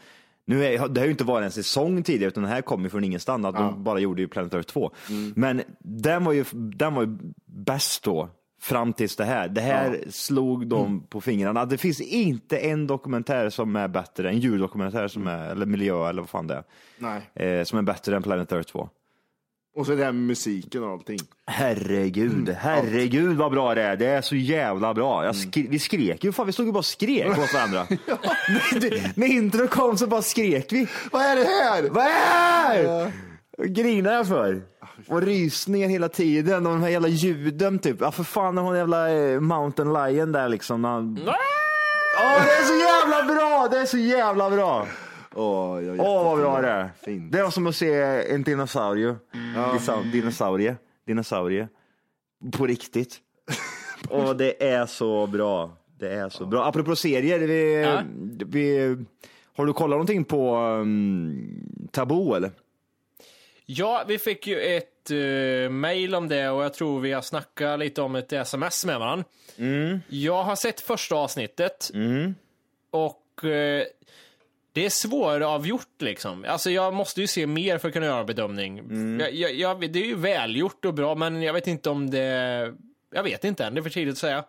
Nu 0.45 0.65
är, 0.65 0.88
det 0.88 1.02
har 1.02 1.06
ju 1.06 1.12
inte 1.12 1.23
varit 1.23 1.45
en 1.45 1.52
säsong 1.52 2.04
tidigare 2.04 2.28
utan 2.28 2.43
den 2.43 2.52
här 2.52 2.62
kom 2.62 2.84
ju 2.84 2.89
från 2.89 3.04
ingenstans. 3.04 3.45
Att 3.45 3.56
De 3.56 3.84
bara 3.84 3.99
gjorde 3.99 4.21
ju 4.21 4.28
Planet 4.28 4.54
Earth 4.54 4.67
2. 4.73 4.91
Men 5.36 5.62
den 5.80 6.23
var 6.23 6.32
ju, 6.34 6.45
den 6.54 6.93
var 6.93 7.02
ju 7.04 7.17
bäst 7.45 8.04
då. 8.04 8.30
Fram 8.62 8.93
tills 8.93 9.15
det 9.15 9.26
här. 9.26 9.47
Det 9.47 9.62
här 9.62 10.04
slog 10.10 10.67
dem 10.67 11.08
på 11.10 11.21
fingrarna. 11.21 11.65
Det 11.65 11.78
finns 11.78 12.02
inte 12.02 12.58
en 12.58 12.88
dokumentär 12.88 13.49
som 13.49 13.76
är 13.76 13.88
bättre, 13.88 14.30
en 14.30 14.39
djurdokumentär 14.39 15.08
som 15.08 15.28
är, 15.28 15.49
eller 15.49 15.65
miljö 15.65 16.10
eller 16.10 16.21
vad 16.21 16.30
fan 16.30 16.47
det 16.47 16.54
är. 16.56 16.63
Nej. 16.97 17.21
Eh, 17.60 17.63
som 17.63 17.80
är 17.80 17.84
bättre 17.84 18.15
än 18.15 18.23
Planet 18.23 18.52
Earth 18.52 18.71
2. 18.71 18.89
Och 19.75 19.86
så 19.86 19.95
det 19.95 20.03
här 20.05 20.12
med 20.12 20.23
musiken 20.23 20.83
och 20.83 20.89
allting. 20.91 21.19
Herregud, 21.47 22.49
herregud 22.59 23.38
vad 23.38 23.51
bra 23.51 23.75
det 23.75 23.81
är. 23.83 23.95
Det 23.95 24.05
är 24.05 24.21
så 24.21 24.36
jävla 24.36 24.93
bra. 24.93 25.25
Jag 25.25 25.36
skri- 25.36 25.67
vi 25.69 25.79
skrek 25.79 26.23
ju, 26.23 26.31
fan 26.31 26.45
vi 26.45 26.53
stod 26.53 26.65
ju 26.65 26.71
bara 26.71 26.79
och 26.79 26.86
skrek 26.86 27.27
åt 27.39 27.53
varandra. 27.53 27.88
när, 27.89 29.19
när 29.19 29.27
intro 29.27 29.67
kom 29.67 29.97
så 29.97 30.07
bara 30.07 30.21
skrek 30.21 30.73
vi. 30.73 30.88
Vad 31.12 31.21
är 31.21 31.36
det 31.36 31.43
här? 31.43 31.89
Vad 31.89 32.03
är 32.05 32.83
det 32.83 32.89
här? 32.89 33.12
Grinar 33.65 34.13
jag 34.13 34.27
för. 34.27 34.62
Och 35.07 35.21
rysningar 35.21 35.89
hela 35.89 36.09
tiden 36.09 36.65
och 36.65 36.71
de 36.73 36.81
här 36.83 36.89
jävla 36.89 37.07
ljuden 37.07 37.79
typ. 37.79 37.97
Ja 37.99 38.12
för 38.12 38.23
fan 38.23 38.55
den 38.55 38.75
jävla 38.75 39.12
eh, 39.12 39.39
Mountain 39.39 39.93
Lion 39.93 40.31
där 40.31 40.49
liksom. 40.49 40.81
när 40.81 40.89
han- 40.89 41.19
Åh 42.23 42.43
det 42.45 42.51
är 42.51 42.63
så 42.63 42.75
jävla 42.75 43.33
bra! 43.36 43.67
Det 43.71 43.77
är 43.79 43.86
så 43.86 43.97
jävla 43.97 44.49
bra! 44.49 44.88
Åh, 45.36 45.80
Åh 46.00 46.24
vad 46.24 46.38
bra 46.39 46.62
det 46.62 46.67
är. 46.69 46.89
Fint. 47.06 47.32
Det 47.32 47.43
var 47.43 47.52
som 47.52 47.67
att 47.67 47.76
se 47.76 47.93
en 48.34 48.43
dinosaurie. 48.43 49.15
Disa- 49.74 50.12
Dinosaurie. 50.12 50.76
Dinosaurie. 51.08 51.67
På 52.52 52.65
riktigt. 52.67 53.19
Och 54.10 54.36
det 54.36 54.63
är 54.67 54.86
så 54.86 55.28
bra. 55.28 55.72
Det 56.00 56.10
är 56.13 56.30
så 56.30 56.46
bra. 56.46 56.65
Apropå 56.65 56.96
serier. 56.96 57.39
Vi, 57.39 57.82
Ja. 57.84 58.02
vi, 58.48 58.98
har 59.56 59.65
du 59.65 59.74
kollat 59.74 59.89
någonting 59.96 60.24
på 60.24 60.56
um, 60.58 61.88
Taboo 61.91 62.36
eller? 62.36 62.52
Ja, 63.65 64.04
vi 64.08 64.19
fick 64.19 64.48
ju 64.48 64.60
ett 64.60 65.12
uh, 65.12 65.69
mail 65.69 66.15
om 66.15 66.28
det 66.28 66.50
och 66.50 66.63
jag 66.63 66.74
tror 66.74 67.00
vi 67.00 67.12
har 67.12 67.22
snackat 67.22 67.80
lite 67.80 68.02
om 68.02 68.15
ett 68.15 68.34
sms 68.34 68.86
med 68.86 69.00
varandra. 69.00 69.26
Jag 70.08 70.43
har 70.43 70.56
sett 70.56 70.82
första 70.82 71.15
avsnittet 71.15 71.91
och 72.91 73.43
eh, 73.46 73.84
det 74.73 74.86
är 74.86 74.89
svåravgjort 74.89 76.01
liksom. 76.01 76.45
Alltså 76.47 76.69
jag 76.71 76.93
måste 76.93 77.21
ju 77.21 77.27
se 77.27 77.47
mer 77.47 77.77
för 77.77 77.88
att 77.88 77.93
kunna 77.93 78.05
göra 78.05 78.19
en 78.19 78.25
bedömning. 78.25 78.77
Jag, 79.19 79.33
jag, 79.33 79.53
jag, 79.53 79.91
det 79.91 79.99
är 79.99 80.05
ju 80.05 80.15
välgjort 80.15 80.86
och 80.86 80.93
bra, 80.93 81.15
men 81.15 81.41
jag 81.41 81.53
vet 81.53 81.67
inte 81.67 81.89
om 81.89 82.09
det... 82.09 82.73
Jag 83.15 83.23
vet 83.23 83.43
inte 83.43 83.65
än, 83.65 83.73
det 83.73 83.79
är 83.79 83.83
för 83.83 83.89
tidigt 83.89 84.12
att 84.12 84.17
säga. 84.17 84.43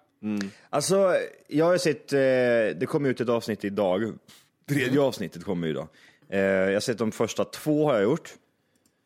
Alltså, 0.71 1.17
jag 1.49 1.65
har 1.65 1.79
sett, 1.79 2.13
eh, 2.13 2.19
det 2.79 2.89
kom 2.89 3.07
ut 3.07 3.21
ett 3.21 3.29
avsnitt 3.29 3.65
idag. 3.65 4.13
Tredje 4.69 5.01
avsnittet 5.01 5.45
kommer 5.45 5.67
ju 5.67 5.73
idag. 5.73 5.89
Eh, 6.29 6.41
jag 6.41 6.73
har 6.73 6.81
sett 6.81 6.99
de 6.99 7.13
första 7.13 7.45
två 7.45 7.87
har 7.87 7.95
jag 7.95 8.03
gjort. 8.03 8.35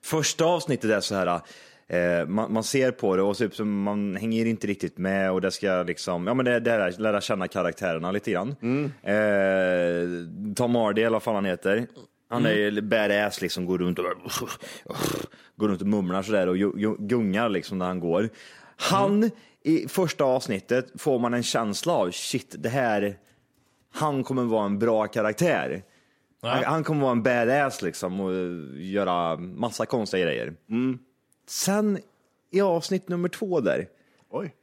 Första 0.04 0.44
avsnittet 0.44 0.90
är 0.90 1.00
så 1.00 1.14
här, 1.14 1.40
eh, 1.88 2.27
man, 2.27 2.53
man 2.53 2.64
ser 2.64 2.90
på 2.90 3.16
det 3.16 3.22
och 3.22 3.37
typ 3.37 3.55
som 3.55 3.83
man 3.83 4.16
hänger 4.16 4.46
inte 4.46 4.66
riktigt 4.66 4.98
med 4.98 5.33
och 5.33 5.40
det 5.40 5.51
ska 5.51 5.83
liksom, 5.83 6.27
ja 6.27 6.35
men 6.35 6.44
det, 6.44 6.61
det 6.61 6.70
är 6.70 7.01
lära 7.01 7.20
känna 7.20 7.48
karaktärerna 7.48 8.12
lite 8.12 8.31
grann. 8.31 8.48
Eh, 9.03 10.55
Tom 10.55 10.74
Hardy 10.74 11.03
eller 11.03 11.11
vad 11.11 11.22
fan 11.22 11.35
han 11.35 11.44
heter. 11.44 11.87
Han 12.31 12.46
är 12.46 12.55
ju 12.55 12.81
badass 12.81 13.40
liksom, 13.40 13.66
går 13.66 13.79
runt 13.79 13.98
och 13.98 14.05
går 15.57 15.68
runt 15.68 15.81
och 15.81 15.87
mumlar 15.87 16.22
sådär 16.22 16.46
och 16.46 16.57
gungar 16.98 17.48
liksom 17.48 17.79
när 17.79 17.87
han 17.87 18.01
går. 18.01 18.29
Han, 18.77 19.31
i 19.64 19.88
första 19.88 20.24
avsnittet 20.24 21.01
får 21.01 21.18
man 21.18 21.35
en 21.35 21.42
känsla 21.42 21.92
av, 21.92 22.11
shit 22.11 22.55
det 22.59 22.68
här, 22.68 23.16
han 23.94 24.24
kommer 24.24 24.42
vara 24.42 24.64
en 24.66 24.79
bra 24.79 25.07
karaktär. 25.07 25.83
Han, 26.42 26.64
han 26.64 26.85
kommer 26.85 27.03
vara 27.03 27.12
en 27.12 27.22
badass 27.22 27.83
liksom 27.83 28.20
och 28.20 28.33
göra 28.77 29.37
massa 29.37 29.87
konstiga 29.87 30.24
grejer. 30.24 30.55
Sen 31.49 31.99
i 32.51 32.61
avsnitt 32.61 33.09
nummer 33.09 33.29
två 33.29 33.61
där, 33.61 33.89
Oj. 34.31 34.55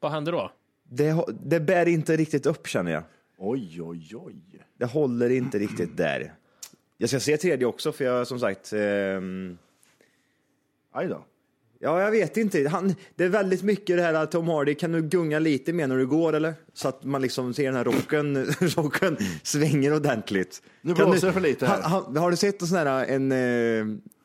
Vad 0.00 0.12
händer 0.12 0.32
då? 0.32 0.52
det, 0.84 1.24
det 1.42 1.60
bär 1.60 1.86
inte 1.88 2.16
riktigt 2.16 2.46
upp 2.46 2.66
känner 2.66 2.92
jag. 2.92 3.02
Oj, 3.36 3.82
oj, 3.82 4.16
oj. 4.16 4.34
Det 4.76 4.84
håller 4.84 5.30
inte 5.30 5.58
riktigt 5.58 5.96
där. 5.96 6.34
Jag 6.96 7.08
ska 7.08 7.20
se 7.20 7.36
tredje 7.36 7.66
också 7.66 7.92
för 7.92 8.04
jag 8.04 8.26
som 8.26 8.40
sagt, 8.40 8.72
ehm, 8.72 9.58
Aj 10.92 11.08
då. 11.08 11.24
Ja 11.80 12.00
jag 12.02 12.10
vet 12.10 12.36
inte. 12.36 12.68
Han, 12.68 12.94
det 13.16 13.24
är 13.24 13.28
väldigt 13.28 13.62
mycket 13.62 13.96
det 13.96 14.02
här 14.02 14.14
att 14.14 14.30
Tom 14.30 14.48
Hardy, 14.48 14.74
kan 14.74 14.92
du 14.92 15.02
gunga 15.02 15.38
lite 15.38 15.72
mer 15.72 15.86
när 15.86 15.96
du 15.96 16.06
går 16.06 16.32
eller? 16.32 16.54
Så 16.74 16.88
att 16.88 17.04
man 17.04 17.22
liksom 17.22 17.54
ser 17.54 17.64
den 17.64 17.74
här 17.76 17.84
rocken, 17.84 18.44
rocken 18.76 19.16
svänger 19.42 19.94
ordentligt. 19.96 20.62
Nu 20.82 20.94
Kan 20.94 21.04
blåser 21.10 21.20
du- 21.20 21.26
det 21.26 21.32
för 21.32 21.40
lite 21.40 21.66
här. 21.66 21.82
Han, 21.82 22.02
han, 22.04 22.16
har 22.16 22.30
du 22.30 22.36
sett 22.36 22.62
en 22.62 22.68
sån 22.68 22.78
här, 22.78 23.04
en, 23.06 23.32
eh, 23.32 23.38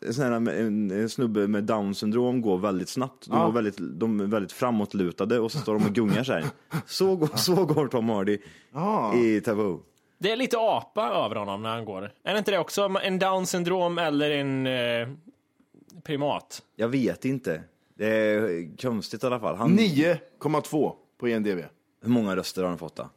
en, 0.07 0.13
sån 0.13 0.23
här, 0.25 0.31
en, 0.31 0.91
en 0.91 1.09
snubbe 1.09 1.47
med 1.47 1.63
down 1.63 1.95
syndrom 1.95 2.41
går 2.41 2.57
väldigt 2.57 2.89
snabbt? 2.89 3.27
De, 3.29 3.37
Ja. 3.37 3.45
går 3.45 3.51
väldigt, 3.53 3.77
de 3.79 4.19
är 4.19 4.25
väldigt 4.25 4.51
framåtlutade 4.51 5.39
och 5.39 5.51
så 5.51 5.57
står 5.59 5.73
de 5.73 5.85
och 5.85 5.93
gungar 5.95 6.23
så 6.23 6.33
här. 6.33 6.45
Så, 6.85 7.15
går- 7.15 7.29
så 7.37 7.65
går 7.65 7.87
Tom 7.87 8.09
Hardy 8.09 8.37
Ja. 8.73 9.15
i 9.17 9.41
Taboo. 9.41 9.79
Det 10.19 10.31
är 10.31 10.35
lite 10.35 10.57
apa 10.59 11.09
över 11.25 11.35
honom 11.35 11.61
när 11.63 11.69
han 11.69 11.85
går. 11.85 12.11
Är 12.23 12.31
det 12.33 12.37
inte 12.37 12.51
det 12.51 12.57
också? 12.59 12.81
En 13.03 13.19
down 13.19 13.45
syndrom 13.45 13.97
eller 13.97 14.31
en 14.31 14.67
eh, 14.67 15.07
primat? 16.03 16.63
Jag 16.75 16.87
vet 16.87 17.25
inte. 17.25 17.63
Det 17.95 18.07
är 18.07 18.77
konstigt 18.77 19.23
i 19.23 19.27
alla 19.27 19.39
fall. 19.39 19.55
Han, 19.55 19.79
9,2 19.79 20.93
på 21.17 21.29
IMDB. 21.29 21.59
Hur 22.01 22.09
många 22.09 22.35
röster 22.35 22.61
har 22.61 22.69
han 22.69 22.77
fått 22.77 22.95
då? 22.95 23.09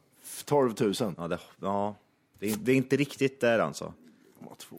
12 0.45 0.73
000. 0.79 0.93
Ja, 1.17 1.27
det, 1.27 1.39
ja, 1.61 1.95
det, 2.39 2.51
är, 2.51 2.55
det 2.57 2.71
är 2.71 2.75
inte 2.75 2.95
riktigt 2.95 3.41
där 3.41 3.59
alltså. 3.59 3.93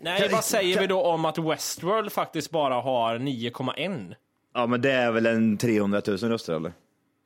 Nej, 0.01 0.29
vad 0.33 0.45
säger 0.45 0.81
vi 0.81 0.87
då 0.87 1.03
om 1.03 1.25
att 1.25 1.39
Westworld 1.39 2.13
faktiskt 2.13 2.51
bara 2.51 2.75
har 2.81 3.19
9,1? 3.19 4.15
Ja, 4.55 4.67
men 4.67 4.81
det 4.81 4.93
är 4.93 5.13
väl 5.13 5.27
en 5.27 5.57
300 5.57 6.03
000 6.07 6.19
röster 6.19 6.55
eller? 6.55 6.73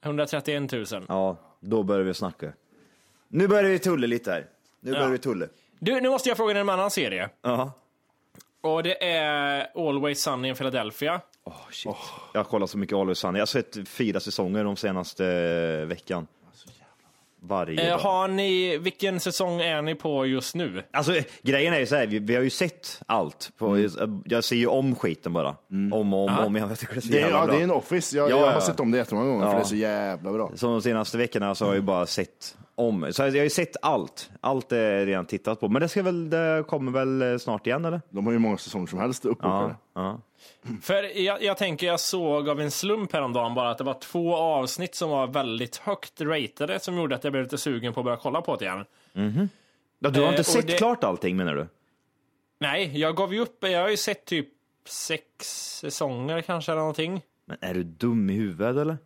131 0.04 0.72
000. 0.72 0.86
Ja, 1.08 1.36
då 1.60 1.82
börjar 1.82 2.04
vi 2.04 2.14
snacka. 2.14 2.52
Nu 3.28 3.48
börjar 3.48 3.70
vi 3.70 3.78
tulla 3.78 4.06
lite 4.06 4.30
här. 4.30 4.46
Nu 4.80 4.92
börjar 4.92 5.08
vi 5.08 5.18
tulla. 5.18 5.46
Du, 5.78 6.00
nu 6.00 6.10
måste 6.10 6.28
jag 6.28 6.36
fråga 6.36 6.52
dig 6.52 6.62
om 6.62 6.68
en 6.68 6.72
annan 6.78 6.90
serie. 6.90 7.28
Ja. 7.42 7.72
Och 8.62 8.82
det 8.82 9.04
är 9.04 9.66
Always 9.88 10.22
Sunny 10.22 10.48
in 10.48 10.54
Philadelphia. 10.54 11.20
Oh, 11.44 11.52
shit. 11.70 11.92
Jag 12.32 12.40
har 12.40 12.44
kollat 12.44 12.70
så 12.70 12.78
mycket 12.78 12.96
Always 12.96 13.18
Sunny. 13.18 13.38
Jag 13.38 13.42
har 13.42 13.46
sett 13.46 13.88
fyra 13.88 14.20
säsonger 14.20 14.64
de 14.64 14.76
senaste 14.76 15.26
eh, 15.26 15.86
veckan. 15.88 16.26
Varje 17.44 17.82
Eh, 17.82 17.90
dag. 17.90 17.98
har 17.98 18.28
ni, 18.28 18.78
vilken 18.78 19.20
säsong 19.20 19.60
är 19.60 19.82
ni 19.82 19.94
på 19.94 20.26
just 20.26 20.54
nu? 20.54 20.82
Alltså 20.90 21.12
grejen 21.42 21.74
är 21.74 21.78
ju 21.78 21.86
så 21.86 21.96
här, 21.96 22.06
vi, 22.06 22.18
vi 22.18 22.34
har 22.34 22.42
ju 22.42 22.50
sett 22.50 23.02
allt. 23.06 23.50
På, 23.58 23.66
Mm. 23.66 24.22
Jag 24.26 24.44
ser 24.44 24.56
ju 24.56 24.66
om 24.66 24.94
skiten 24.94 25.32
bara. 25.32 25.56
Om 25.92 25.92
och 26.14 26.28
om, 26.28 26.38
om 26.38 26.56
igen. 26.56 26.68
Jag 26.68 26.78
tycker 26.78 26.94
det 26.94 26.98
är 26.98 27.00
så 27.00 27.08
Det 27.12 27.18
jävla 27.20 27.38
ja, 27.38 27.44
bra. 27.46 27.54
det 27.54 27.60
är 27.60 27.64
en 27.64 27.70
Office. 27.70 28.16
Jag, 28.16 28.26
Ja, 28.26 28.30
jag 28.30 28.40
ja, 28.40 28.46
har 28.46 28.52
ja. 28.52 28.60
sett 28.60 28.80
om 28.80 28.90
det 28.90 28.98
jättemånga 28.98 29.26
gånger 29.30 29.46
för 29.46 29.54
det 29.54 29.60
är 29.60 29.64
så 29.64 29.74
jävla 29.76 30.32
bra. 30.32 30.50
Så 30.54 30.66
de 30.66 30.82
senaste 30.82 31.18
veckorna 31.18 31.54
så 31.54 31.64
har 31.64 31.72
jag 31.72 31.76
ju 31.76 31.82
bara 31.82 32.06
sett 32.06 32.56
om. 32.74 33.12
Så 33.12 33.22
jag 33.22 33.30
har 33.30 33.36
ju 33.36 33.50
sett 33.50 33.76
allt. 33.82 34.30
Allt 34.40 34.72
är 34.72 35.06
redan 35.06 35.26
tittat 35.26 35.60
på. 35.60 35.68
Men 35.68 35.82
det, 35.82 35.88
ska 35.88 36.02
väl, 36.02 36.30
det 36.30 36.64
kommer 36.68 36.92
väl 36.92 37.22
eh, 37.22 37.38
snart 37.38 37.66
igen 37.66 37.84
eller? 37.84 38.00
De 38.10 38.26
har 38.26 38.32
ju 38.32 38.38
många 38.38 38.56
säsonger 38.58 38.86
som 38.86 38.98
helst 38.98 39.24
uppbokade. 39.24 39.76
Ja. 39.94 40.20
För 40.82 41.18
jag, 41.20 41.42
jag 41.42 41.56
tänker, 41.56 41.86
jag 41.86 42.00
såg 42.00 42.48
av 42.48 42.60
en 42.60 42.70
slump 42.70 43.12
häromdagen 43.12 43.54
bara 43.54 43.70
att 43.70 43.78
det 43.78 43.84
var 43.84 43.94
två 44.00 44.36
avsnitt 44.36 44.94
som 44.94 45.10
var 45.10 45.26
väldigt 45.26 45.76
högt 45.76 46.20
ratade 46.20 46.80
som 46.80 46.96
gjorde 46.96 47.14
att 47.14 47.24
jag 47.24 47.32
blev 47.32 47.42
lite 47.44 47.58
sugen 47.58 47.92
på 47.92 48.00
att 48.00 48.04
börja 48.04 48.16
kolla 48.16 48.40
på 48.42 48.56
det 48.56 48.64
igen. 48.64 48.84
ja 49.98 50.10
du 50.10 50.20
har 50.20 50.26
Eh, 50.26 50.30
inte 50.30 50.40
och 50.40 50.46
sett 50.46 50.66
det- 50.66 50.72
klart 50.78 51.04
allting 51.04 51.36
menar 51.36 51.54
du? 51.54 51.66
Nej, 52.60 52.98
jag 53.00 53.16
gav 53.16 53.34
ju 53.34 53.40
upp. 53.40 53.58
Jag 53.64 53.80
har 53.82 53.88
ju 53.88 53.96
sett 53.96 54.24
typ 54.24 54.48
sex 54.88 55.24
säsonger 55.80 56.40
kanske 56.40 56.72
eller 56.72 56.80
någonting. 56.80 57.22
Men 57.46 57.56
är 57.60 57.74
du 57.74 57.82
dum 57.82 58.30
i 58.30 58.32
huvudet 58.32 58.76
eller? 58.76 58.98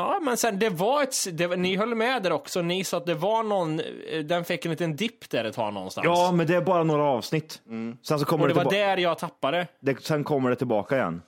Ja, 0.00 0.18
men 0.22 0.36
sen 0.36 0.58
det 0.58 0.68
var 0.68 1.02
ett... 1.02 1.14
Det, 1.32 1.56
ni 1.56 1.76
höll 1.76 1.94
med 1.94 2.22
där 2.22 2.32
också. 2.32 2.62
Ni 2.62 2.84
sa 2.84 2.96
att 2.96 3.06
det 3.06 3.14
var 3.14 3.42
någon... 3.42 3.80
eh, 3.80 4.18
Den 4.24 4.44
fick 4.44 4.64
en 4.64 4.70
liten 4.70 4.96
dipp 4.96 5.30
där 5.30 5.44
ett 5.44 5.54
tag 5.54 5.74
någonstans. 5.74 6.04
Ja, 6.04 6.32
men 6.32 6.46
det 6.46 6.54
är 6.54 6.60
bara 6.60 6.82
några 6.84 7.02
avsnitt. 7.04 7.62
Sen, 8.02 8.18
så 8.18 8.24
kommer 8.24 8.42
och 8.44 8.48
det 8.48 8.54
det 8.54 8.64
var 8.64 8.70
där 8.72 8.96
jag 8.96 9.18
tappade. 9.18 9.66
det, 9.80 10.02
sen 10.04 10.24
kommer 10.24 10.50
det 10.50 10.56
tillbaka 10.56 10.96
igen. 10.96 11.22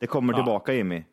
Det 0.00 0.06
kommer 0.06 0.32
Ja. 0.32 0.36
tillbaka 0.38 0.72
Jimmy. 0.72 1.04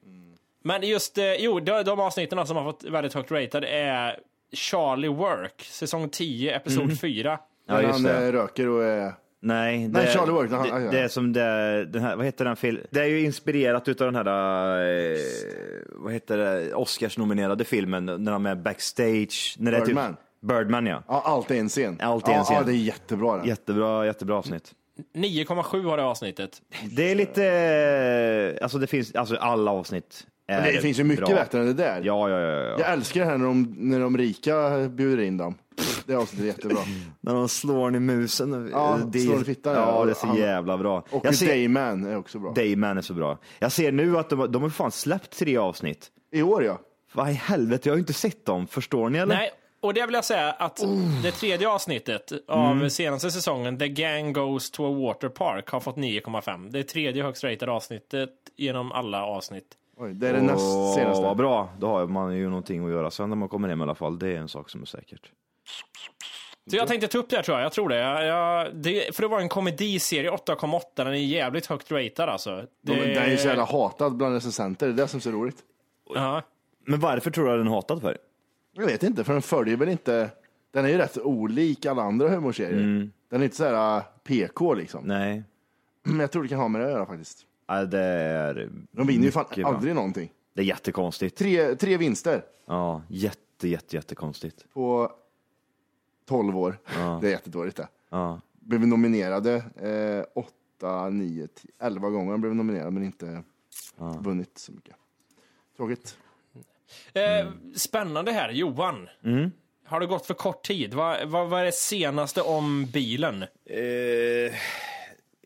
Men 0.64 0.84
just, 0.88 1.18
eh, 1.18 1.34
jo, 1.34 1.60
de, 1.60 1.84
de 1.84 2.00
avsnitten 2.00 2.48
som 2.48 2.58
har 2.58 2.64
fått 2.64 2.84
väldigt 2.84 3.14
högt 3.14 3.32
ratad 3.32 3.64
är 3.68 4.20
Charlie 4.54 5.08
Work, 5.08 5.62
säsong 5.62 6.10
10, 6.10 6.56
episod 6.56 7.00
4. 7.00 7.40
Ja, 7.68 7.82
just 7.82 7.94
han 7.94 8.04
det. 8.04 8.26
eh, 8.28 8.32
röker 8.32 8.68
och 8.70 8.84
är... 8.84 9.14
Nej, 9.44 9.88
Nej, 9.88 10.06
det, 10.06 10.12
Charlie 10.12 10.32
Work, 10.32 10.50
det, 10.50 10.68
ja. 10.68 10.92
det 10.92 11.00
är 11.00 11.08
som 11.08 11.34
det, 11.34 11.86
den 11.86 12.02
här, 12.02 12.16
vad 12.16 12.26
heter 12.26 12.46
den 12.46 12.56
filmen? 12.56 12.84
Det 12.90 13.00
är 13.00 13.06
ju 13.06 13.22
inspirerat 13.22 13.88
utav 13.88 14.12
den 14.12 14.16
här, 14.16 14.28
eh, 15.12 15.18
vad 15.96 16.14
heter 16.14 16.38
det, 16.38 16.74
Oscars-nominerade 16.74 17.64
filmen 17.66 18.06
när 18.06 18.32
de 18.32 18.46
är 18.46 18.56
backstage. 18.56 19.56
När 19.60 19.72
det 19.72 19.78
är 19.78 19.86
Birdman. 19.86 20.10
Typ, 20.10 20.50
Birdman 20.50 20.86
ja. 20.86 21.04
Ja, 21.08 21.22
allt 21.26 21.52
är 21.52 21.56
en 21.56 21.70
scen. 21.70 21.98
Allt 22.02 22.28
är 22.28 22.32
en 22.32 22.44
scen. 22.44 22.56
Ja, 22.56 22.64
det 22.64 22.72
är 22.72 22.76
jättebra 22.76 23.38
den. 23.38 23.48
Jättebra, 23.48 24.06
jättebra 24.06 24.38
avsnitt. 24.38 24.72
9,7 25.16 25.84
har 25.90 25.98
det 25.98 26.04
avsnittet. 26.04 26.62
Det 26.92 27.12
är 27.12 27.16
lite, 27.16 27.46
eh, 28.58 28.64
alltså 28.64 28.78
det 28.78 28.88
finns, 28.88 29.16
alltså 29.16 29.36
alla 29.36 29.72
avsnitt 29.72 30.28
är 30.48 30.62
Men 30.62 30.74
det 30.74 30.82
finns 30.82 31.00
ju 31.00 31.04
mycket 31.04 31.26
bra. 31.26 31.36
bättre 31.36 31.60
än 31.60 31.66
det 31.66 31.74
där. 31.74 32.02
Ja, 32.04 32.30
ja, 32.30 32.40
ja. 32.40 32.52
ja. 32.52 32.76
Jag 32.80 32.92
älskar 32.94 33.20
det 33.22 33.26
här 33.26 33.38
när 33.38 33.46
de, 33.46 33.76
när 33.78 34.00
de 34.00 34.18
rika 34.18 34.70
bjuder 34.90 35.24
in 35.24 35.38
dem. 35.38 35.56
Det 36.06 36.16
avsnittet 36.16 36.44
är 36.44 36.48
jättebra. 36.48 36.78
När 37.22 37.34
de 37.34 37.50
slår 37.50 37.88
en 37.88 37.96
i 37.96 38.00
musen. 38.00 38.70
Ja, 38.72 39.00
det, 39.12 39.20
slår 39.20 39.42
i 39.42 39.44
fittan, 39.44 39.74
Ja, 39.76 40.06
det 40.06 40.12
är 40.12 40.16
så 40.16 40.28
Han- 40.28 40.36
jävla 40.38 40.78
bra. 40.78 41.04
Och 41.12 41.26
Jag 41.26 41.36
ser, 41.36 41.48
Dayman 41.48 42.06
är 42.06 42.18
också 42.18 42.40
bra. 42.40 42.52
Dayman 42.52 42.98
är 42.98 43.02
så 43.02 43.14
bra. 43.14 43.38
Jag 43.60 43.72
ser 43.72 43.92
nu 43.92 44.18
att 44.18 44.30
de, 44.30 44.52
de 44.52 44.62
har 44.62 44.70
fan 44.70 44.92
släppt 44.92 45.38
tre 45.40 45.58
avsnitt. 45.58 46.12
I 46.32 46.42
år 46.42 46.64
ja. 46.64 46.80
Vad 47.14 47.30
i 47.30 47.34
helvete, 47.34 47.90
jag 47.90 47.94
har 47.94 47.98
ju 47.98 48.02
inte 48.02 48.14
sett 48.14 48.46
dem. 48.46 48.68
Förstår 48.68 49.10
ni 49.10 49.20
eller? 49.20 49.36
Nej, 49.36 49.50
och 49.82 49.94
det 49.94 50.06
vill 50.06 50.14
jag 50.16 50.26
säga 50.26 50.52
att 50.52 50.84
det 51.24 51.32
tredje 51.32 51.70
avsnittet 51.70 52.32
av 52.48 52.90
senaste 52.90 53.32
säsongen, 53.32 53.78
The 53.80 53.88
Gang 53.88 54.34
Goes 54.34 54.72
to 54.72 54.86
a 54.86 55.00
Water 55.08 55.30
Park, 55.30 55.70
har 55.70 55.80
fått 55.80 55.96
9,5. 55.98 56.70
Det 56.72 56.80
är 56.80 56.84
tredje 56.84 57.24
högst 57.24 57.44
ratade 57.44 57.72
avsnittet 57.72 58.30
genom 58.58 58.92
alla 58.92 59.26
avsnitt. 59.26 59.66
Oj, 59.98 60.14
det 60.14 60.30
är 60.30 60.34
det 60.34 60.42
näst 60.42 60.60
Åh, 60.60 60.96
senaste. 60.96 61.24
Vad 61.24 61.38
bra, 61.38 61.70
då 61.80 61.88
har 61.88 62.08
man 62.08 62.36
ju 62.38 62.50
någonting 62.50 62.86
att 62.86 62.92
göra 62.92 63.12
sen 63.12 63.30
när 63.30 63.36
man 63.36 63.50
kommer 63.50 63.70
hem 63.70 63.80
i 63.80 63.84
alla 63.84 63.96
fall. 63.96 64.20
Det 64.20 64.28
är 64.28 64.38
en 64.38 64.48
sak 64.50 64.70
som 64.70 64.82
är 64.82 64.86
säkert. 64.86 65.32
Så 66.70 66.76
jag 66.78 66.88
tänkte 66.88 67.08
ta 67.08 67.18
upp 67.18 67.30
det 67.30 67.36
här 67.36 67.44
tror 67.44 67.58
jag, 67.58 67.66
jag 67.66 67.72
tror 67.72 67.90
det. 67.90 67.96
Jag, 67.96 68.26
jag, 68.26 68.76
det 68.76 69.16
för 69.16 69.22
det 69.22 69.28
var 69.28 69.40
en 69.40 69.50
komediserie, 69.50 70.32
8,8, 70.32 70.82
den 70.96 71.08
är 71.08 71.14
jävligt 71.14 71.66
högt 71.66 71.92
ratad 71.92 72.30
alltså. 72.30 72.66
De, 72.82 72.94
Det, 72.96 73.06
Den 73.14 73.24
är 73.24 73.30
ju 73.32 73.38
så 73.38 73.48
jävla 73.48 73.64
hatad 73.66 74.16
bland 74.18 74.34
recensenter, 74.34 74.88
det 74.88 74.94
är 74.94 74.98
det 74.98 75.08
som 75.08 75.18
är 75.18 75.22
så 75.22 75.32
roligt. 75.32 75.58
Ja. 76.16 76.42
Men 76.86 77.00
varför 77.00 77.32
tror 77.32 77.46
du 77.46 77.52
att 77.52 77.60
den 77.60 77.68
är 77.68 77.72
hatad 77.72 78.02
för? 78.02 78.18
Jag 78.74 78.86
vet 78.86 79.04
inte, 79.04 79.24
för 79.24 79.34
den 79.34 79.42
följer 79.42 79.78
väl 79.78 79.90
inte... 79.90 80.30
Den 80.74 80.86
är 80.86 80.90
ju 80.90 80.98
rätt 80.98 81.18
olik 81.18 81.86
alla 81.86 82.02
andra 82.02 82.30
humorserier. 82.30 83.10
Den 83.30 83.42
är 83.42 83.44
inte 83.44 83.56
så 83.56 83.64
här 83.66 83.98
äh, 83.98 84.04
PK 84.24 84.74
liksom. 84.74 85.04
Nej, 85.06 85.44
Men 86.04 86.20
jag 86.20 86.32
tror 86.32 86.44
det 86.44 86.50
kan 86.50 86.60
ha 86.60 86.68
med 86.68 86.82
det 86.82 86.86
att 86.86 86.92
göra 86.94 87.06
faktiskt. 87.06 87.46
Nej, 87.70 87.88
det 87.88 88.00
är... 88.00 88.70
De 88.92 89.08
vinner 89.08 89.26
ju 89.26 89.32
fan 89.32 89.46
bra. 89.56 89.68
aldrig 89.68 89.96
någonting. 89.96 90.32
Det 90.54 90.62
är 90.62 90.66
jättekonstigt. 90.66 91.38
Tre, 91.38 91.76
tre 91.76 91.98
vinster 91.98 92.44
Ja, 92.66 93.02
jätte, 93.10 93.68
jätte, 93.68 93.96
jättekonstigt. 93.96 94.66
på 94.74 95.12
12 96.32 96.58
år. 96.58 96.78
Det 97.22 97.28
är 97.28 97.32
jättedåligt 97.32 97.78
det. 97.78 97.88
Ja. 98.10 98.42
Blev 98.60 98.88
nominerade 98.88 99.56
eh, 99.82 100.44
8, 100.80 101.10
9, 101.10 101.48
10, 101.48 101.72
11 101.80 102.10
gånger 102.10 102.38
blev 102.38 102.56
nominerade 102.56 102.92
men 102.92 103.04
inte 103.04 103.44
vunnit 104.20 104.58
så 104.58 104.72
mycket. 104.72 104.96
Tråkigt. 105.78 106.18
Eh, 107.14 107.48
spännande 107.76 108.32
här, 108.32 108.50
Johan. 108.52 109.10
Har 109.86 110.00
det 110.00 110.06
gått 110.06 110.26
för 110.26 110.34
kort 110.34 110.64
tid? 110.68 110.94
Vad, 110.94 111.28
vad, 111.30 111.50
vad 111.50 111.62
är 111.62 111.66
det 111.66 111.72
senaste 111.72 112.42
om 112.42 112.86
bilen? 112.94 113.44
Eh, 113.66 114.54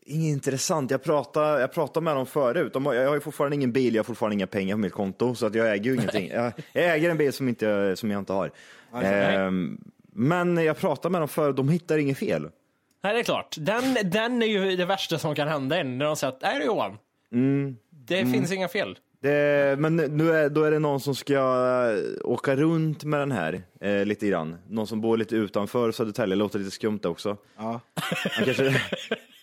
inget 0.06 0.32
intressant. 0.32 0.90
Jag 0.90 1.02
pratade, 1.02 1.60
jag 1.60 1.72
pratade 1.72 2.04
med 2.04 2.16
dem 2.16 2.26
förut. 2.26 2.72
De, 2.72 2.86
har- 2.86 2.94
jag 2.94 3.08
har 3.08 3.14
ju 3.14 3.20
fortfarande 3.20 3.56
ingen 3.56 3.72
bil, 3.72 3.94
jag 3.94 3.98
har 4.00 4.04
fortfarande 4.04 4.34
inga 4.34 4.46
pengar 4.46 4.74
på 4.74 4.78
mitt 4.78 4.92
konto, 4.92 5.34
så 5.34 5.46
att 5.46 5.54
jag 5.54 5.72
äger 5.72 5.84
ju 5.84 5.94
ingenting. 5.94 6.28
Jag, 6.28 6.52
jag 6.72 6.94
äger 6.94 7.10
en 7.10 7.16
bil 7.18 7.32
som, 7.32 7.48
inte, 7.48 7.96
som 7.96 8.10
jag 8.10 8.18
inte 8.18 8.32
har. 8.32 8.50
Eh, 9.02 9.50
men 10.16 10.64
jag 10.64 10.78
pratade 10.78 11.12
med 11.12 11.20
dem 11.20 11.28
förut, 11.28 11.56
de 11.56 11.68
hittar 11.68 11.98
inget 11.98 12.18
fel. 12.18 12.48
Nej, 13.02 13.14
det 13.14 13.20
är 13.20 13.24
klart. 13.24 13.56
Den, 13.58 13.96
den 14.04 14.42
är 14.42 14.46
ju 14.46 14.76
det 14.76 14.84
värsta 14.84 15.18
som 15.18 15.34
kan 15.34 15.48
hända 15.48 15.80
en 15.80 15.98
när 15.98 16.04
de 16.04 16.16
säger 16.16 16.32
att, 16.32 16.42
nej 16.42 16.58
det 16.58 16.64
är 16.64 16.66
Johan. 16.66 16.98
Det 17.90 18.26
finns 18.26 18.52
inga 18.52 18.68
fel. 18.68 18.98
Det, 19.20 19.76
men 19.78 19.96
nu 19.96 20.32
är, 20.32 20.48
då 20.48 20.64
är 20.64 20.70
det 20.70 20.78
någon 20.78 21.00
som 21.00 21.14
ska 21.14 21.34
eh, 21.34 22.30
åka 22.30 22.56
runt 22.56 23.04
med 23.04 23.20
den 23.20 23.32
här 23.32 23.62
eh, 23.80 24.04
lite 24.04 24.28
grann. 24.28 24.56
Någon 24.68 24.86
som 24.86 25.00
bor 25.00 25.16
lite 25.16 25.36
utanför 25.36 25.92
Södertälje, 25.92 26.36
låter 26.36 26.58
lite 26.58 26.70
skumt 26.70 27.00
också. 27.04 27.36
Ja. 27.56 27.80
Han 27.94 28.44
kanske... 28.44 28.64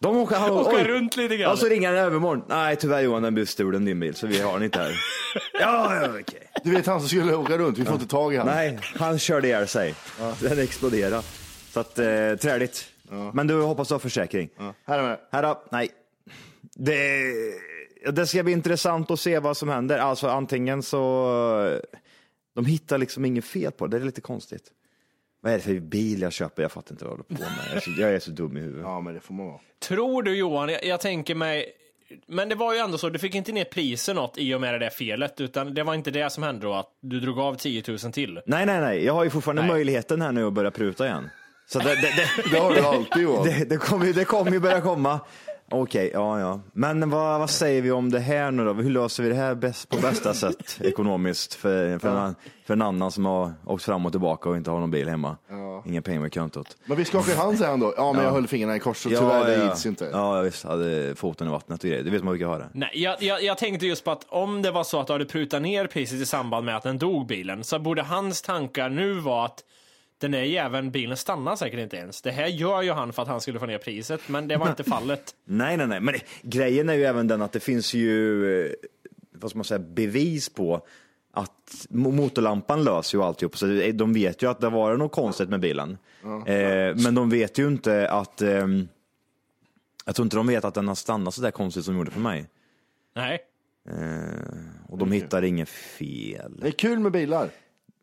De 0.00 0.16
åker, 0.16 0.36
han, 0.36 0.50
Åka 0.50 0.76
oj. 0.76 0.84
runt 0.84 1.16
lite 1.16 1.36
grann. 1.36 1.52
Och 1.52 1.58
så 1.58 1.66
ringer 1.66 1.88
han 1.88 1.96
övermorgon. 1.96 2.44
Nej 2.48 2.76
tyvärr 2.76 3.00
Johan, 3.00 3.22
den 3.22 3.34
blev 3.34 3.44
stulen 3.46 3.84
din 3.84 4.00
bil, 4.00 4.14
så 4.14 4.26
vi 4.26 4.40
har 4.40 4.52
den 4.52 4.62
inte 4.62 4.78
här. 4.78 4.90
ja, 5.60 5.96
ja, 6.02 6.08
okej. 6.20 6.50
Du 6.64 6.70
vet 6.70 6.86
han 6.86 7.00
som 7.00 7.08
skulle 7.08 7.34
åka 7.34 7.58
runt, 7.58 7.78
vi 7.78 7.84
får 7.84 7.94
inte 7.94 8.06
tag 8.06 8.34
i 8.34 8.36
han. 8.36 8.46
Nej, 8.46 8.78
han 8.96 9.18
körde 9.18 9.46
ihjäl 9.48 9.68
sig. 9.68 9.94
Den 10.40 10.58
exploderade. 10.58 11.22
Så 11.70 11.80
att, 11.80 11.98
eh, 11.98 12.34
träligt. 12.40 12.84
Men 13.32 13.46
du 13.46 13.62
hoppas 13.62 13.88
du 13.88 13.94
har 13.94 13.98
försäkring. 13.98 14.48
Ja. 14.58 14.74
Här 14.86 14.98
är 14.98 15.02
med. 15.02 15.18
Här 15.32 15.42
då, 15.42 15.62
nej. 15.70 15.88
Det, 16.74 17.22
ja, 18.04 18.10
det 18.10 18.26
ska 18.26 18.42
bli 18.42 18.52
intressant 18.52 19.10
att 19.10 19.20
se 19.20 19.38
vad 19.38 19.56
som 19.56 19.68
händer. 19.68 19.98
Alltså 19.98 20.28
antingen 20.28 20.82
så, 20.82 21.80
de 22.54 22.64
hittar 22.64 22.98
liksom 22.98 23.24
inget 23.24 23.44
fel 23.44 23.72
på 23.72 23.86
det, 23.86 23.98
det 23.98 24.02
är 24.02 24.06
lite 24.06 24.20
konstigt. 24.20 24.64
Vad 25.40 25.52
är 25.52 25.56
det 25.56 25.62
för 25.62 25.80
bil 25.80 26.22
jag 26.22 26.32
köper? 26.32 26.62
Jag 26.62 26.72
fattar 26.72 26.92
inte 26.92 27.04
vad 27.04 27.12
jag 27.12 27.16
håller 27.16 27.24
på 27.24 27.42
med. 27.42 27.64
Jag 27.68 27.76
är 27.76 27.80
så, 27.80 27.90
jag 28.00 28.14
är 28.14 28.18
så 28.20 28.30
dum 28.30 28.56
i 28.56 28.60
huvudet. 28.60 28.82
Ja 28.84 29.00
men 29.00 29.14
det 29.14 29.20
får 29.20 29.34
man 29.34 29.46
vara. 29.46 29.58
Tror 29.88 30.22
du 30.22 30.36
Johan, 30.36 30.68
jag, 30.68 30.84
jag 30.84 31.00
tänker 31.00 31.34
mig, 31.34 31.66
men 32.26 32.48
det 32.48 32.54
var 32.54 32.72
ju 32.74 32.78
ändå 32.78 32.98
så, 32.98 33.08
du 33.08 33.18
fick 33.18 33.34
inte 33.34 33.52
ner 33.52 33.64
priset 33.64 34.16
något 34.16 34.38
i 34.38 34.54
och 34.54 34.60
med 34.60 34.74
det 34.74 34.78
där 34.78 34.90
felet, 34.90 35.40
utan 35.40 35.74
det 35.74 35.82
var 35.82 35.94
inte 35.94 36.10
det 36.10 36.30
som 36.30 36.42
hände 36.42 36.66
då, 36.66 36.74
att 36.74 36.88
du 37.00 37.20
drog 37.20 37.38
av 37.38 37.54
10 37.54 37.82
000 37.88 37.98
till. 37.98 38.40
Nej, 38.46 38.66
nej, 38.66 38.80
nej. 38.80 39.04
Jag 39.04 39.12
har 39.14 39.24
ju 39.24 39.30
fortfarande 39.30 39.62
Nej. 39.62 39.70
möjligheten 39.70 40.22
här 40.22 40.32
nu 40.32 40.46
att 40.46 40.52
börja 40.52 40.70
pruta 40.70 41.06
igen. 41.06 41.30
Så 41.66 41.78
det, 41.78 41.84
det, 41.84 41.94
det, 41.94 42.50
Det 42.52 42.58
har 42.58 42.74
du 42.74 42.80
alltid 42.80 43.22
Johan. 43.22 43.44
det, 43.58 43.64
det 43.64 43.76
kommer 43.76 44.06
ju 44.06 44.12
det 44.12 44.24
kommer 44.24 44.50
ju 44.50 44.60
börja 44.60 44.80
komma. 44.80 45.20
Okej, 45.70 46.10
ja, 46.14 46.40
ja. 46.40 46.60
Men 46.72 47.10
vad, 47.10 47.38
vad 47.38 47.50
säger 47.50 47.82
vi 47.82 47.90
om 47.90 48.10
det 48.10 48.20
här 48.20 48.50
nu 48.50 48.64
då? 48.64 48.72
Hur 48.72 48.90
löser 48.90 49.22
vi 49.22 49.28
det 49.28 49.34
här 49.34 49.54
bäst, 49.54 49.88
på 49.88 49.96
bästa 49.96 50.34
sätt 50.34 50.80
ekonomiskt 50.80 51.54
för, 51.54 51.98
för, 51.98 52.16
en, 52.16 52.34
för 52.66 52.74
en 52.74 52.82
annan 52.82 53.10
som 53.10 53.26
har 53.26 53.52
åkt 53.66 53.84
fram 53.84 54.06
och 54.06 54.12
tillbaka 54.12 54.48
och 54.48 54.56
inte 54.56 54.70
har 54.70 54.80
någon 54.80 54.90
bil 54.90 55.08
hemma? 55.08 55.36
Inga 55.86 56.02
pengar 56.02 56.20
med 56.20 56.34
kontot. 56.34 56.76
Men 56.84 56.96
vi 56.96 57.04
skakar 57.04 57.36
hand 57.36 57.58
säger 57.58 57.70
han 57.70 57.80
då. 57.80 57.94
Ja 57.96 58.12
men 58.12 58.24
jag 58.24 58.32
höll 58.32 58.46
fingrarna 58.46 58.76
i 58.76 58.80
kors 58.80 58.96
så 58.96 59.08
tyvärr 59.08 59.46
det 59.46 59.64
gick 59.64 59.84
ju 59.84 59.90
inte. 59.90 60.08
Ja, 60.12 60.40
visst. 60.40 60.64
Hade 60.64 61.14
foten 61.14 61.46
i 61.46 61.50
vattnet 61.50 61.84
och 61.84 61.88
grejer. 61.88 62.04
Du 62.04 62.10
vet 62.10 62.24
man 62.24 62.32
brukar 62.32 62.46
ha 62.46 62.58
det. 62.58 62.68
Nej, 62.72 62.90
jag, 62.94 63.22
jag, 63.22 63.42
jag 63.42 63.58
tänkte 63.58 63.86
just 63.86 64.04
på 64.04 64.10
att 64.10 64.26
om 64.28 64.62
det 64.62 64.70
var 64.70 64.84
så 64.84 65.00
att 65.00 65.06
du 65.06 65.12
hade 65.12 65.24
prutat 65.24 65.62
ner 65.62 65.86
priset 65.86 66.20
i 66.20 66.26
samband 66.26 66.66
med 66.66 66.76
att 66.76 66.82
den 66.82 66.98
dog 66.98 67.26
bilen, 67.26 67.64
så 67.64 67.78
borde 67.78 68.02
hans 68.02 68.42
tankar 68.42 68.88
nu 68.88 69.14
vara 69.14 69.44
att 69.44 69.64
den 70.18 70.30
där 70.30 70.42
jäveln 70.42 70.90
bilen 70.90 71.16
stannar 71.16 71.56
säkert 71.56 71.80
inte 71.80 71.96
ens. 71.96 72.22
Det 72.22 72.30
här 72.30 72.46
gör 72.46 72.82
ju 72.82 72.92
han 72.92 73.12
för 73.12 73.22
att 73.22 73.28
han 73.28 73.40
skulle 73.40 73.58
få 73.58 73.66
ner 73.66 73.78
priset, 73.78 74.20
men 74.28 74.48
det 74.48 74.56
var 74.56 74.68
inte 74.70 74.84
fallet. 74.90 75.34
Nej, 75.44 75.76
nej, 75.76 75.86
nej. 75.86 76.00
Men 76.00 76.14
det, 76.14 76.20
grejen 76.42 76.88
är 76.88 76.94
ju 76.94 77.04
även 77.04 77.28
den 77.28 77.42
att 77.42 77.52
det 77.52 77.60
finns 77.60 77.94
ju, 77.94 78.44
eh, 78.66 78.72
vad 79.32 79.50
ska 79.50 79.58
man 79.58 79.64
säga, 79.64 79.78
bevis 79.78 80.48
på 80.48 80.86
att 81.32 81.86
mo- 81.90 82.12
motorlampan 82.12 82.84
löser 82.84 83.18
ju 83.18 83.24
alltihop. 83.24 83.56
Så 83.58 83.66
de 83.94 84.12
vet 84.12 84.42
ju 84.42 84.50
att 84.50 84.60
det 84.60 84.68
var 84.70 84.96
något 84.96 85.12
konstigt 85.12 85.48
med 85.48 85.60
bilen. 85.60 85.98
Eh, 86.46 86.96
men 87.04 87.14
de 87.14 87.30
vet 87.30 87.58
ju 87.58 87.68
inte 87.68 88.10
att, 88.10 88.42
ehm, 88.42 88.88
jag 90.06 90.14
tror 90.14 90.26
inte 90.26 90.36
de 90.36 90.46
vet 90.46 90.64
att 90.64 90.74
den 90.74 90.88
har 90.88 90.94
stannat 90.94 91.34
så 91.34 91.42
där 91.42 91.50
konstigt 91.50 91.84
som 91.84 91.94
den 91.94 91.98
gjorde 91.98 92.10
för 92.10 92.20
mig. 92.20 92.46
Nej. 93.16 93.38
Eh, 93.90 94.88
och 94.88 94.98
de 94.98 95.12
hittar 95.12 95.42
inget 95.42 95.68
fel. 95.68 96.52
Det 96.60 96.66
är 96.66 96.70
kul 96.72 96.98
med 96.98 97.12
bilar. 97.12 97.48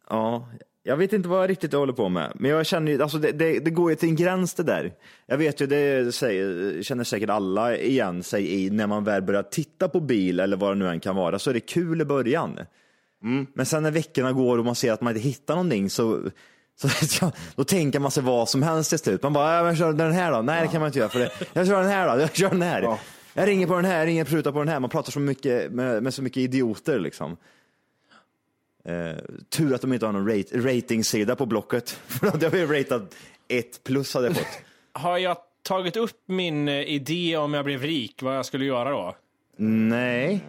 Ja, 0.10 0.50
jag 0.88 0.98
vet 0.98 1.14
inte 1.14 1.30
vad 1.30 1.44
jag 1.44 1.50
riktigt 1.50 1.74
håller 1.74 1.94
på 1.94 2.10
med. 2.10 2.32
Men 2.36 2.52
jag 2.52 2.66
känner 2.66 2.92
ju, 2.92 3.02
alltså 3.02 3.18
det, 3.18 3.32
det, 3.32 3.60
det 3.60 3.72
går 3.72 3.90
ju 3.90 3.96
till 3.96 4.10
en 4.10 4.16
gräns 4.16 4.54
det 4.54 4.64
där. 4.64 4.94
Jag 5.26 5.38
vet 5.38 5.62
ju, 5.62 5.68
det 5.68 6.16
säger, 6.16 6.82
känner 6.84 7.04
säkert 7.04 7.30
alla 7.30 7.78
igen 7.78 8.24
sig 8.24 8.66
i 8.66 8.70
när 8.70 8.88
man 8.88 9.04
väl 9.04 9.22
börjar 9.22 9.44
titta 9.44 9.90
på 9.90 10.00
bil 10.00 10.40
eller 10.40 10.58
vad 10.58 10.72
det 10.72 10.76
nu 10.76 10.90
än 10.90 11.00
kan 11.00 11.16
vara, 11.16 11.40
så 11.40 11.50
är 11.50 11.54
det 11.54 11.60
kul 11.60 12.02
i 12.02 12.06
början. 12.06 12.60
Men 13.54 13.66
sen 13.66 13.84
när 13.84 13.92
veckorna 13.92 14.32
går 14.32 14.58
och 14.58 14.66
man 14.66 14.76
ser 14.76 14.92
att 14.92 15.02
man 15.02 15.16
inte 15.16 15.28
hittar 15.28 15.56
någonting 15.56 15.90
så, 15.90 16.22
så 17.08 17.32
då 17.56 17.64
tänker 17.64 18.00
man 18.00 18.12
sig 18.12 18.24
vad 18.24 18.50
som 18.50 18.64
helst 18.64 18.90
till 18.90 19.00
slut. 19.00 19.24
Man 19.24 19.34
bara, 19.34 19.56
ja, 19.56 19.64
men 19.64 19.76
kör 19.76 19.94
den 19.94 20.12
här 20.12 20.32
då? 20.32 20.42
Nej, 20.42 20.62
det 20.62 20.68
kan 20.68 20.82
man 20.82 20.88
inte 20.88 21.00
göra. 21.00 21.10
För 21.10 21.20
det. 21.20 21.32
Jag 21.54 21.68
kör 21.68 21.82
den 21.82 21.92
här 21.92 22.16
då, 22.16 22.22
jag 22.22 22.36
kör 22.36 22.50
den 22.50 22.62
här. 22.62 22.82
Ja. 22.82 23.00
Jag 23.34 23.48
ringer 23.48 23.68
på 23.68 23.76
den 23.76 23.86
här, 23.86 24.00
jag 24.00 24.08
ringer 24.08 24.26
prutar 24.26 24.52
på 24.52 24.60
den 24.60 24.68
här. 24.68 24.80
Man 24.80 24.90
pratar 24.90 25.12
så 25.12 25.20
mycket 25.20 25.72
med, 25.72 26.04
med 26.04 26.14
så 26.14 26.22
mycket 26.22 26.38
idioter 26.38 27.00
liksom. 27.00 27.38
Eh, 28.86 29.16
tur 29.50 29.74
att 29.74 29.82
de 29.82 29.94
inte 29.94 30.06
har 30.06 30.14
någon 30.14 30.28
rate, 30.28 30.58
ratingsida 30.58 31.36
på 31.36 31.46
Blocket. 31.46 31.90
För 32.08 32.26
då 32.26 32.32
hade 32.32 32.46
jag 32.46 32.56
ju 32.56 32.80
ratat 32.80 33.16
ett 33.48 33.84
plus 33.84 34.14
hade 34.14 34.28
jag 34.28 34.36
fått. 34.36 34.48
Har 34.94 35.18
jag 35.18 35.38
tagit 35.64 35.98
upp 35.98 36.24
min 36.26 36.68
eh, 36.68 36.82
idé 36.82 37.38
om 37.38 37.54
jag 37.54 37.66
blev 37.66 37.82
rik, 37.82 38.22
vad 38.22 38.38
jag 38.38 38.46
skulle 38.46 38.66
göra 38.66 38.90
då? 38.90 39.16
Nej. 39.58 40.46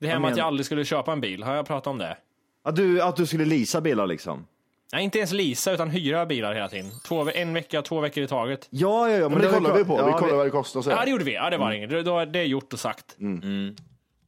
Det 0.00 0.06
här 0.06 0.14
Vad 0.14 0.22
med 0.22 0.30
att 0.30 0.36
jag 0.36 0.46
aldrig 0.46 0.66
skulle 0.66 0.84
köpa 0.84 1.12
en 1.12 1.20
bil, 1.20 1.42
har 1.42 1.54
jag 1.54 1.66
pratat 1.66 1.86
om 1.86 1.98
det? 1.98 2.16
Att 2.64 2.76
du, 2.76 3.02
att 3.02 3.16
du 3.16 3.26
skulle 3.26 3.44
leasa 3.44 3.80
bilar 3.80 4.06
liksom? 4.06 4.46
Nej, 4.92 5.04
inte 5.04 5.18
ens 5.18 5.32
leasa, 5.32 5.72
utan 5.72 5.90
hyra 5.90 6.26
bilar 6.26 6.54
hela 6.54 6.68
tiden. 6.68 6.90
Två, 7.08 7.30
en 7.34 7.54
vecka, 7.54 7.82
två 7.82 8.00
veckor 8.00 8.24
i 8.24 8.26
taget. 8.26 8.66
Ja, 8.70 9.10
ja, 9.10 9.16
ja. 9.16 9.28
Men 9.28 9.40
det 9.40 9.46
har 9.48 9.54
kollar 9.54 9.74
vi 9.74 9.84
på. 9.84 9.98
Ja, 9.98 10.06
vi 10.06 10.12
kollar 10.12 10.36
vad 10.36 10.46
det 10.46 10.64
så. 10.64 10.90
Ja, 10.90 11.04
det 11.04 11.10
gjorde 11.10 11.24
vi. 11.24 11.34
Ja, 11.34 11.50
det 11.50 11.56
var 11.56 11.72
inget. 11.72 12.04
Då, 12.04 12.24
det 12.24 12.38
är 12.38 12.44
gjort 12.44 12.72
och 12.72 12.80
sagt. 12.80 13.16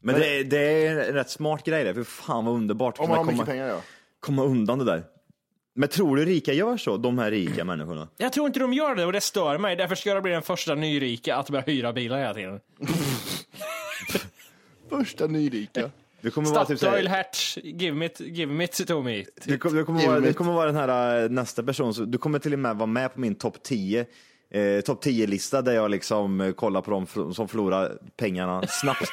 Men 0.02 0.14
det, 0.20 0.42
det 0.42 0.58
är 0.86 0.90
en 1.08 1.14
rätt 1.14 1.30
smart 1.30 1.64
grej 1.64 1.84
det. 1.84 1.94
För 1.94 2.04
fan 2.04 2.44
vad 2.44 2.54
underbart. 2.54 2.98
Om 2.98 3.08
man 3.08 3.18
har 3.18 3.24
Kunna 3.24 3.32
mycket 3.32 3.46
komma, 3.46 3.52
pengar 3.52 3.66
ja. 3.68 3.80
komma 4.20 4.44
undan 4.44 4.78
det 4.78 4.84
där. 4.84 5.02
Men 5.74 5.88
tror 5.88 6.16
du 6.16 6.24
rika 6.24 6.52
gör 6.52 6.76
så? 6.76 6.96
De 6.96 7.18
här 7.18 7.30
rika 7.30 7.64
människorna? 7.64 8.08
Jag 8.16 8.32
tror 8.32 8.46
inte 8.46 8.60
de 8.60 8.72
gör 8.72 8.94
det 8.94 9.04
och 9.04 9.12
det 9.12 9.20
stör 9.20 9.58
mig. 9.58 9.76
Därför 9.76 9.94
ska 9.94 10.10
jag 10.10 10.22
bli 10.22 10.32
den 10.32 10.42
första 10.42 10.74
nyrika 10.74 11.36
att 11.36 11.50
börja 11.50 11.64
hyra 11.64 11.92
bilar 11.92 12.18
hela 12.18 12.34
tiden. 12.34 12.60
Första 14.88 15.26
nyrika. 15.26 15.90
Det 16.20 16.30
kommer 16.30 16.50
vara 16.50 16.64
typ 16.64 16.78
Statoil 16.78 17.08
här, 17.08 17.16
Hertz, 17.16 17.58
give 17.62 17.96
me, 17.96 18.06
it- 18.06 18.20
give 18.20 18.52
me 18.52 18.64
it 18.64 18.86
to 18.86 19.02
me. 19.02 19.24
det 19.44 19.58
kommer, 19.58 19.78
det 19.78 19.84
kommer, 19.84 20.06
vara, 20.06 20.20
det 20.20 20.32
kommer 20.32 20.52
vara 20.52 20.66
den 20.66 20.76
här 20.76 21.22
äh, 21.22 21.28
nästa 21.30 21.62
person. 21.62 21.94
Så 21.94 22.04
du 22.04 22.18
kommer 22.18 22.38
till 22.38 22.52
och 22.52 22.58
med 22.58 22.76
vara 22.76 22.86
med 22.86 23.14
på 23.14 23.20
min 23.20 23.34
topp 23.34 23.62
10 23.62 24.06
eh, 24.50 24.80
topp 24.80 25.04
10-lista 25.04 25.62
där 25.62 25.72
jag 25.72 25.90
liksom 25.90 26.40
eh, 26.40 26.52
kollar 26.52 26.80
på 26.82 26.90
de 26.90 27.06
som 27.34 27.48
förlorar 27.48 27.98
pengarna 28.16 28.62
snabbt. 28.68 29.10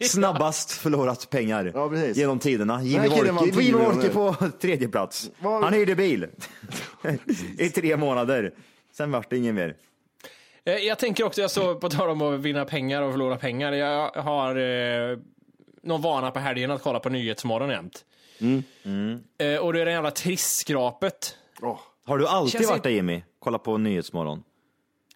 Snabbast 0.00 0.72
förlorat 0.72 1.30
pengar 1.30 1.72
Ja, 1.74 1.94
genom 1.96 2.38
tiderna. 2.38 2.82
Jimmy 2.82 3.08
Wolke, 3.08 3.32
vann 3.32 3.50
10 3.50 3.62
Jimmy 3.62 3.78
Wolke 3.84 4.08
på 4.08 4.34
tredje 4.60 4.88
plats. 4.88 5.30
Vad- 5.38 5.64
Han 5.64 5.72
hyrde 5.72 5.94
bil 5.94 6.26
i 7.58 7.68
tre 7.68 7.96
månader. 7.96 8.54
Sen 8.92 9.10
vart 9.10 9.30
det 9.30 9.36
ingen 9.36 9.54
mer. 9.54 9.76
Eh, 10.64 10.74
Jag 10.74 10.98
tänker 10.98 11.24
också, 11.24 11.40
jag 11.40 11.50
såg 11.50 11.80
på 11.80 11.88
tal 11.88 12.08
om 12.08 12.22
att 12.22 12.40
vinna 12.40 12.64
pengar 12.64 13.02
och 13.02 13.12
förlora 13.12 13.36
pengar. 13.36 13.72
Jag 13.72 14.10
har 14.10 14.56
eh, 14.56 15.18
någon 15.82 16.02
vana 16.02 16.30
på 16.30 16.38
helgen 16.38 16.70
att 16.70 16.82
kolla 16.82 17.00
på 17.00 17.08
Nyhetsmorgon 17.08 17.70
jämt. 17.70 18.04
Eh, 19.38 19.58
och 19.58 19.72
det 19.72 19.80
är 19.80 19.84
det 19.84 19.90
jävla 19.92 20.10
trissskrapet. 20.10 21.36
Åh. 21.62 21.78
Har 22.06 22.18
du 22.18 22.26
alltid 22.26 22.52
Känns 22.52 22.68
varit 22.70 22.82
där 22.82 22.90
Jimmy? 22.90 23.22
Kolla 23.38 23.58
på 23.58 23.78
Nyhetsmorgon. 23.78 24.42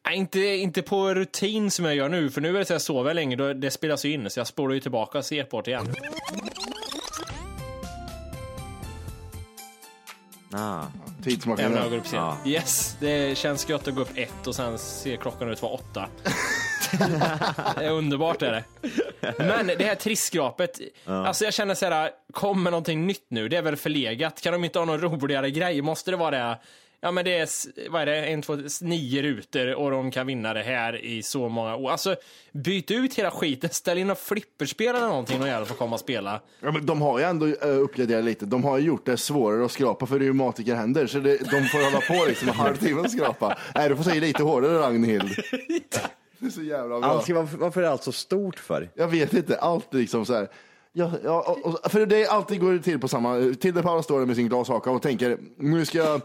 Nej, 0.06 0.16
inte, 0.16 0.40
inte 0.40 0.82
på 0.82 1.14
rutin 1.14 1.70
som 1.70 1.84
jag 1.84 1.94
gör 1.94 2.08
nu, 2.08 2.30
för 2.30 2.40
nu 2.40 2.48
är 2.48 2.58
det 2.58 2.64
så 2.64 2.72
jag 2.72 2.82
sover 2.82 3.14
länge, 3.14 3.36
då 3.36 3.52
det 3.52 3.70
spelas 3.70 4.04
ju 4.04 4.12
in, 4.12 4.30
så 4.30 4.40
jag 4.40 4.46
spolar 4.46 4.74
ju 4.74 4.80
tillbaka 4.80 5.18
och 5.18 5.24
ser 5.24 5.44
på 5.44 5.60
det 5.60 5.70
igen. 5.70 5.94
Ah. 10.52 10.82
Tidsmaskinen. 11.24 11.72
Även 11.72 11.82
jag 11.82 11.90
går 11.90 11.98
upp 11.98 12.06
sent. 12.06 12.22
Ja. 12.44 12.50
Yes, 12.50 12.96
det 13.00 13.38
känns 13.38 13.68
gött 13.68 13.88
att 13.88 13.94
gå 13.94 14.00
upp 14.00 14.10
ett 14.14 14.46
och 14.46 14.54
sen 14.54 14.78
ser 14.78 15.16
klockan 15.16 15.48
ut 15.48 15.56
att 15.56 15.62
vara 15.62 15.72
åtta. 15.72 16.08
det 17.78 17.84
är 17.84 17.90
underbart 17.90 18.42
är 18.42 18.52
det. 18.52 18.64
Men 19.38 19.66
det 19.66 19.84
här 19.84 19.94
trissskrapet, 19.94 20.80
alltså 21.04 21.44
jag 21.44 21.54
känner 21.54 21.74
så 21.74 21.86
här, 21.86 22.10
kommer 22.32 22.70
någonting 22.70 23.06
nytt 23.06 23.26
nu? 23.28 23.48
Det 23.48 23.56
är 23.56 23.62
väl 23.62 23.76
förlegat? 23.76 24.40
Kan 24.40 24.52
de 24.52 24.64
inte 24.64 24.78
ha 24.78 24.86
någon 24.86 25.00
roligare 25.00 25.50
grej? 25.50 25.82
Måste 25.82 26.10
det 26.10 26.16
vara 26.16 26.30
det? 26.30 26.58
Ja 27.02 27.10
men 27.10 27.24
det 27.24 27.38
är, 27.38 27.48
vad 27.90 28.02
är 28.02 28.06
det, 28.06 28.16
en, 28.16 28.42
två, 28.42 28.58
nio 28.80 29.22
rutor 29.22 29.74
och 29.74 29.90
de 29.90 30.10
kan 30.10 30.26
vinna 30.26 30.54
det 30.54 30.62
här 30.62 31.04
i 31.04 31.22
så 31.22 31.48
många 31.48 31.76
år. 31.76 31.90
Alltså 31.90 32.16
byt 32.52 32.90
ut 32.90 33.14
hela 33.14 33.30
skiten, 33.30 33.70
ställ 33.70 33.98
in 33.98 34.06
något 34.06 34.18
flipperspel 34.18 34.96
eller 34.96 35.08
någonting 35.08 35.42
och 35.42 35.48
jävla 35.48 35.66
får 35.66 35.74
komma 35.74 35.94
och 35.94 36.00
spela. 36.00 36.40
Ja, 36.60 36.72
men 36.72 36.86
de 36.86 37.02
har 37.02 37.18
ju 37.18 37.24
ändå 37.24 37.46
uh, 37.46 37.54
uppgraderat 37.62 38.24
lite. 38.24 38.46
De 38.46 38.64
har 38.64 38.78
ju 38.78 38.86
gjort 38.86 39.06
det 39.06 39.16
svårare 39.16 39.64
att 39.64 39.72
skrapa 39.72 40.06
för 40.06 40.18
reumatikerhänder. 40.18 41.06
Så 41.06 41.18
det, 41.18 41.36
de 41.36 41.64
får 41.68 41.84
hålla 41.84 42.00
på 42.00 42.28
liksom 42.28 42.48
en 42.48 42.54
halvtimme 42.54 43.00
och 43.00 43.10
skrapa. 43.10 43.58
Nej, 43.74 43.88
du 43.88 43.96
får 43.96 44.04
säga 44.04 44.20
lite 44.20 44.42
hårdare 44.42 44.78
Ragnhild. 44.78 45.30
Det 46.38 46.46
är 46.46 46.50
så 46.50 46.62
jävla 46.62 47.00
bra. 47.00 47.08
Allt 47.08 47.22
ska, 47.22 47.34
varför, 47.34 47.58
varför 47.58 47.82
är 47.82 47.86
allt 47.86 48.02
så 48.02 48.12
stort 48.12 48.58
för? 48.58 48.90
Jag 48.94 49.08
vet 49.08 49.32
inte, 49.34 49.58
allt 49.58 49.94
är 49.94 49.98
liksom 49.98 50.26
så 50.26 50.34
här. 50.34 50.48
Ja, 50.92 51.12
ja, 51.24 51.40
och, 51.46 51.84
och, 51.84 51.92
för 51.92 52.06
det 52.06 52.24
är 52.24 52.28
alltid 52.28 52.60
går 52.60 52.72
det 52.72 52.78
till 52.78 52.98
på 52.98 53.08
samma, 53.08 53.54
Tilde 53.60 53.82
Paula 53.82 54.02
står 54.02 54.18
där 54.18 54.26
med 54.26 54.36
sin 54.36 54.48
glashaka 54.48 54.90
och 54.90 55.02
tänker, 55.02 55.38
nu 55.56 55.84
ska 55.84 55.98
jag 55.98 56.20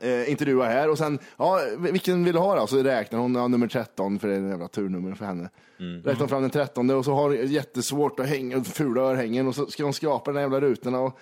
eh, 0.00 0.30
intervjua 0.30 0.64
här 0.64 0.90
och 0.90 0.98
sen, 0.98 1.18
ja, 1.36 1.60
vilken 1.78 2.24
vill 2.24 2.32
du 2.32 2.38
ha 2.38 2.60
då? 2.60 2.66
Så 2.66 2.82
räknar 2.82 3.18
hon 3.18 3.34
ja, 3.34 3.48
nummer 3.48 3.68
13, 3.68 4.18
för 4.18 4.28
det 4.28 4.34
är 4.34 4.38
en 4.38 4.48
jävla 4.48 4.68
turnummer 4.68 5.14
för 5.14 5.24
henne. 5.24 5.50
Räknar 5.78 6.20
hon 6.20 6.28
fram 6.28 6.42
den 6.42 6.50
13 6.50 6.90
och 6.90 7.04
så 7.04 7.14
har 7.14 7.22
hon 7.22 7.46
jättesvårt 7.46 8.20
att 8.20 8.26
hänga, 8.26 8.64
fula 8.64 9.00
örhängen 9.00 9.46
och 9.46 9.54
så 9.54 9.66
ska 9.66 9.84
hon 9.84 9.94
skrapa 9.94 10.32
de 10.32 10.40
jävla 10.40 10.60
rutorna 10.60 11.00
och 11.00 11.18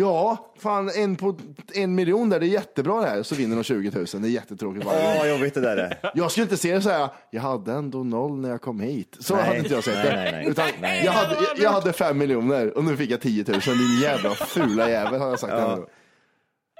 Ja, 0.00 0.52
fan 0.58 0.90
en 0.94 1.16
på 1.16 1.36
en 1.74 1.94
miljon 1.94 2.28
där, 2.28 2.40
det 2.40 2.46
är 2.46 2.48
jättebra 2.48 3.00
det 3.00 3.06
här. 3.06 3.22
Så 3.22 3.34
vinner 3.34 3.56
de 3.56 3.64
20 3.64 3.90
000, 3.90 4.06
det 4.12 4.16
är 4.16 4.30
jättetråkigt 4.30 4.86
varje 4.86 5.18
gång. 5.18 5.28
Jobbigt 5.28 5.54
det 5.54 5.60
där 5.60 5.76
är. 5.76 6.10
Jag 6.14 6.30
skulle 6.30 6.44
inte 6.44 6.56
se 6.56 6.74
det 6.74 6.82
så 6.82 6.90
här, 6.90 7.08
jag 7.30 7.42
hade 7.42 7.72
ändå 7.72 8.04
noll 8.04 8.38
när 8.38 8.48
jag 8.48 8.60
kom 8.60 8.80
hit. 8.80 9.16
Så 9.20 9.36
Nej. 9.36 9.44
hade 9.44 9.58
inte 9.58 9.74
jag 9.74 9.84
sett 9.84 9.94
Nej, 9.94 10.04
det. 10.04 10.16
nej, 10.16 10.32
nej. 10.32 10.48
Utan 10.48 10.66
Nej. 10.80 11.04
Jag, 11.04 11.12
hade, 11.12 11.36
jag, 11.58 11.70
hade 11.70 11.92
fem 11.92 12.18
miljoner 12.18 12.78
och 12.78 12.84
nu 12.84 12.96
fick 12.96 13.10
jag 13.10 13.20
10 13.20 13.44
000. 13.48 13.60
Din 13.60 14.00
jävla 14.02 14.30
fula 14.30 14.90
jävel 14.90 15.20
har 15.20 15.28
jag 15.28 15.38
sagt. 15.40 15.52
Ja. 15.52 15.86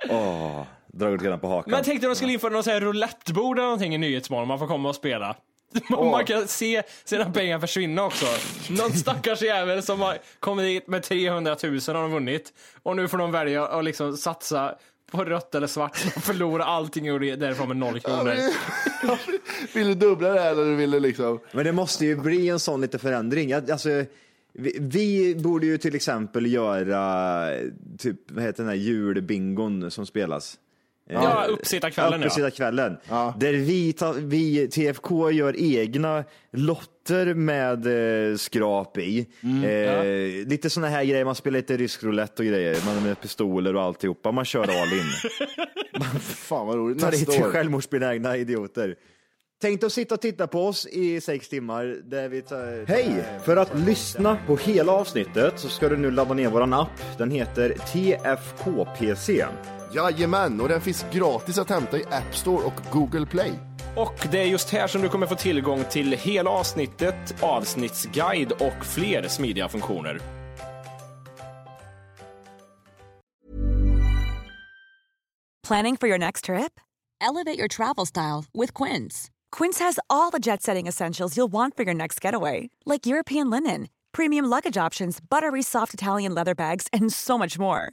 Ja. 0.08 0.66
Åh, 0.92 0.98
dragit 0.98 1.22
redan 1.22 1.40
på 1.40 1.48
hakan. 1.48 1.70
Men 1.70 1.84
tänkte 1.84 2.06
de 2.06 2.14
skulle 2.16 2.32
införa 2.32 2.50
något 2.52 2.64
så 2.64 2.70
här 2.70 2.80
roulettebord 2.80 3.58
eller 3.58 3.66
någonting 3.66 3.94
i 3.94 3.98
Nyhetsmorgon, 3.98 4.48
man 4.48 4.58
får 4.58 4.66
komma 4.66 4.88
och 4.88 4.94
spela. 4.94 5.36
Man 5.90 6.24
kan 6.24 6.48
se 6.48 6.82
sina 7.04 7.30
pengar 7.32 7.58
försvinna 7.60 8.04
också. 8.04 8.26
Någon 8.70 8.92
stackars 8.92 9.42
jävel 9.42 9.82
som 9.82 10.00
har 10.00 10.18
kommit 10.40 10.64
hit 10.66 10.86
med 10.88 11.02
300 11.02 11.56
000 11.62 11.72
har 11.86 11.94
de 11.94 12.10
vunnit. 12.12 12.52
Och 12.82 12.96
nu 12.96 13.08
får 13.08 13.18
de 13.18 13.32
välja 13.32 13.66
att 13.66 13.84
liksom 13.84 14.16
satsa 14.16 14.74
på 15.10 15.24
rött 15.24 15.54
eller 15.54 15.66
svart 15.66 15.98
och 16.16 16.22
förlora 16.22 16.64
allting 16.64 17.12
och 17.12 17.20
det- 17.20 17.36
därifrån 17.36 17.68
med 17.68 17.76
noll 17.76 18.00
kronor. 18.00 18.34
Vill 19.74 19.86
du 19.86 19.94
dubbla 19.94 20.28
det 20.28 20.40
här 20.40 20.52
eller 20.52 20.76
vill 20.76 20.90
du 20.90 21.00
liksom? 21.00 21.40
Men 21.52 21.64
det 21.64 21.72
måste 21.72 22.06
ju 22.06 22.16
bli 22.16 22.48
en 22.48 22.58
sån 22.60 22.80
lite 22.80 22.98
förändring. 22.98 23.48
Jag- 23.50 23.70
Alltså, 23.70 23.88
vi, 24.52 24.76
vi 24.80 25.34
borde 25.34 25.66
ju 25.66 25.78
till 25.78 25.94
exempel 25.94 26.46
göra 26.52 27.50
typ, 27.98 28.16
vad 28.30 28.44
heter 28.44 28.62
den 28.62 28.68
här 28.70 28.76
julbingon 28.76 29.90
som 29.90 30.06
spelas? 30.06 30.58
Ja, 31.10 31.44
uppsittarkvällen, 31.48 32.20
ja. 32.20 32.26
Uppesittarkvällen. 32.26 32.96
Där 33.36 33.52
vi, 33.52 33.94
vi, 34.18 34.68
TFK 34.68 35.30
gör 35.30 35.56
egna 35.56 36.24
lotter 36.52 37.34
med 37.34 37.86
eh, 38.30 38.36
skrap 38.36 38.98
i. 38.98 39.26
Mm, 39.42 39.64
eh, 39.64 40.46
Lite 40.48 40.70
såna 40.70 40.88
här 40.88 41.04
grejer, 41.04 41.24
man 41.24 41.34
spelar 41.34 41.58
lite 41.58 41.76
rysk 41.76 42.02
roulette 42.02 42.42
och 42.42 42.48
grejer. 42.48 42.78
Man 42.86 43.02
med 43.02 43.20
pistoler 43.20 43.76
och 43.76 43.82
alltihopa. 43.82 44.32
Man 44.32 44.44
kör 44.44 44.62
all 44.82 44.92
in. 44.92 45.40
Fan 46.20 46.66
vad 46.66 46.76
roligt. 46.76 47.00
Tar 47.00 47.46
år. 47.46 47.50
självmordsbenägna 47.50 48.36
idioter. 48.36 48.94
Tänk 49.60 49.82
att 49.82 49.92
sitta 49.92 50.14
och 50.14 50.20
titta 50.20 50.46
på 50.46 50.66
oss 50.66 50.86
i 50.86 51.20
sex 51.20 51.48
timmar 51.48 51.96
där 52.04 52.28
vi 52.28 52.42
tar... 52.42 52.86
Hej! 52.88 53.24
För 53.44 53.56
att 53.56 53.78
lyssna 53.78 54.38
på 54.46 54.56
hela 54.56 54.92
avsnittet 54.92 55.58
så 55.58 55.68
ska 55.68 55.88
du 55.88 55.96
nu 55.96 56.10
ladda 56.10 56.34
ner 56.34 56.48
våran 56.48 56.72
app. 56.72 57.18
Den 57.18 57.30
heter 57.30 57.68
TFKPC. 57.68 59.44
Jajamän, 59.94 60.60
och 60.60 60.68
den 60.68 60.80
finns 60.80 61.06
gratis 61.12 61.58
att 61.58 61.70
hämta 61.70 61.98
i 61.98 62.04
App 62.04 62.36
Store 62.36 62.64
och 62.64 62.92
Google 62.92 63.26
Play. 63.26 63.52
Och 63.96 64.26
det 64.30 64.38
är 64.38 64.46
just 64.46 64.70
här 64.70 64.86
som 64.86 65.02
du 65.02 65.08
kommer 65.08 65.26
få 65.26 65.34
tillgång 65.34 65.84
till 65.90 66.12
hela 66.12 66.50
avsnittet, 66.50 67.42
avsnittsguide 67.42 68.52
och 68.52 68.86
fler 68.86 69.28
smidiga 69.28 69.68
funktioner. 69.68 70.20
Planning 75.68 75.96
for 75.96 76.08
your 76.08 76.18
next 76.18 76.44
trip? 76.44 76.80
Elevate 77.20 77.58
your 77.58 77.68
travel 77.68 78.06
style 78.06 78.44
with 78.54 78.72
Quince. 78.72 79.30
Quince 79.50 79.84
has 79.84 79.98
all 80.08 80.30
the 80.30 80.38
jet 80.38 80.62
setting 80.62 80.88
essentials 80.88 81.36
you'll 81.36 81.52
want 81.52 81.76
for 81.76 81.84
your 81.84 81.94
next 81.94 82.24
getaway, 82.24 82.70
like 82.86 83.06
European 83.06 83.50
linen, 83.50 83.88
premium 84.12 84.46
luggage 84.46 84.86
options, 84.86 85.20
buttery 85.20 85.62
soft 85.62 85.92
Italian 85.94 86.34
leather 86.34 86.54
bags, 86.54 86.86
and 86.90 87.12
so 87.12 87.36
much 87.36 87.58
more. 87.58 87.92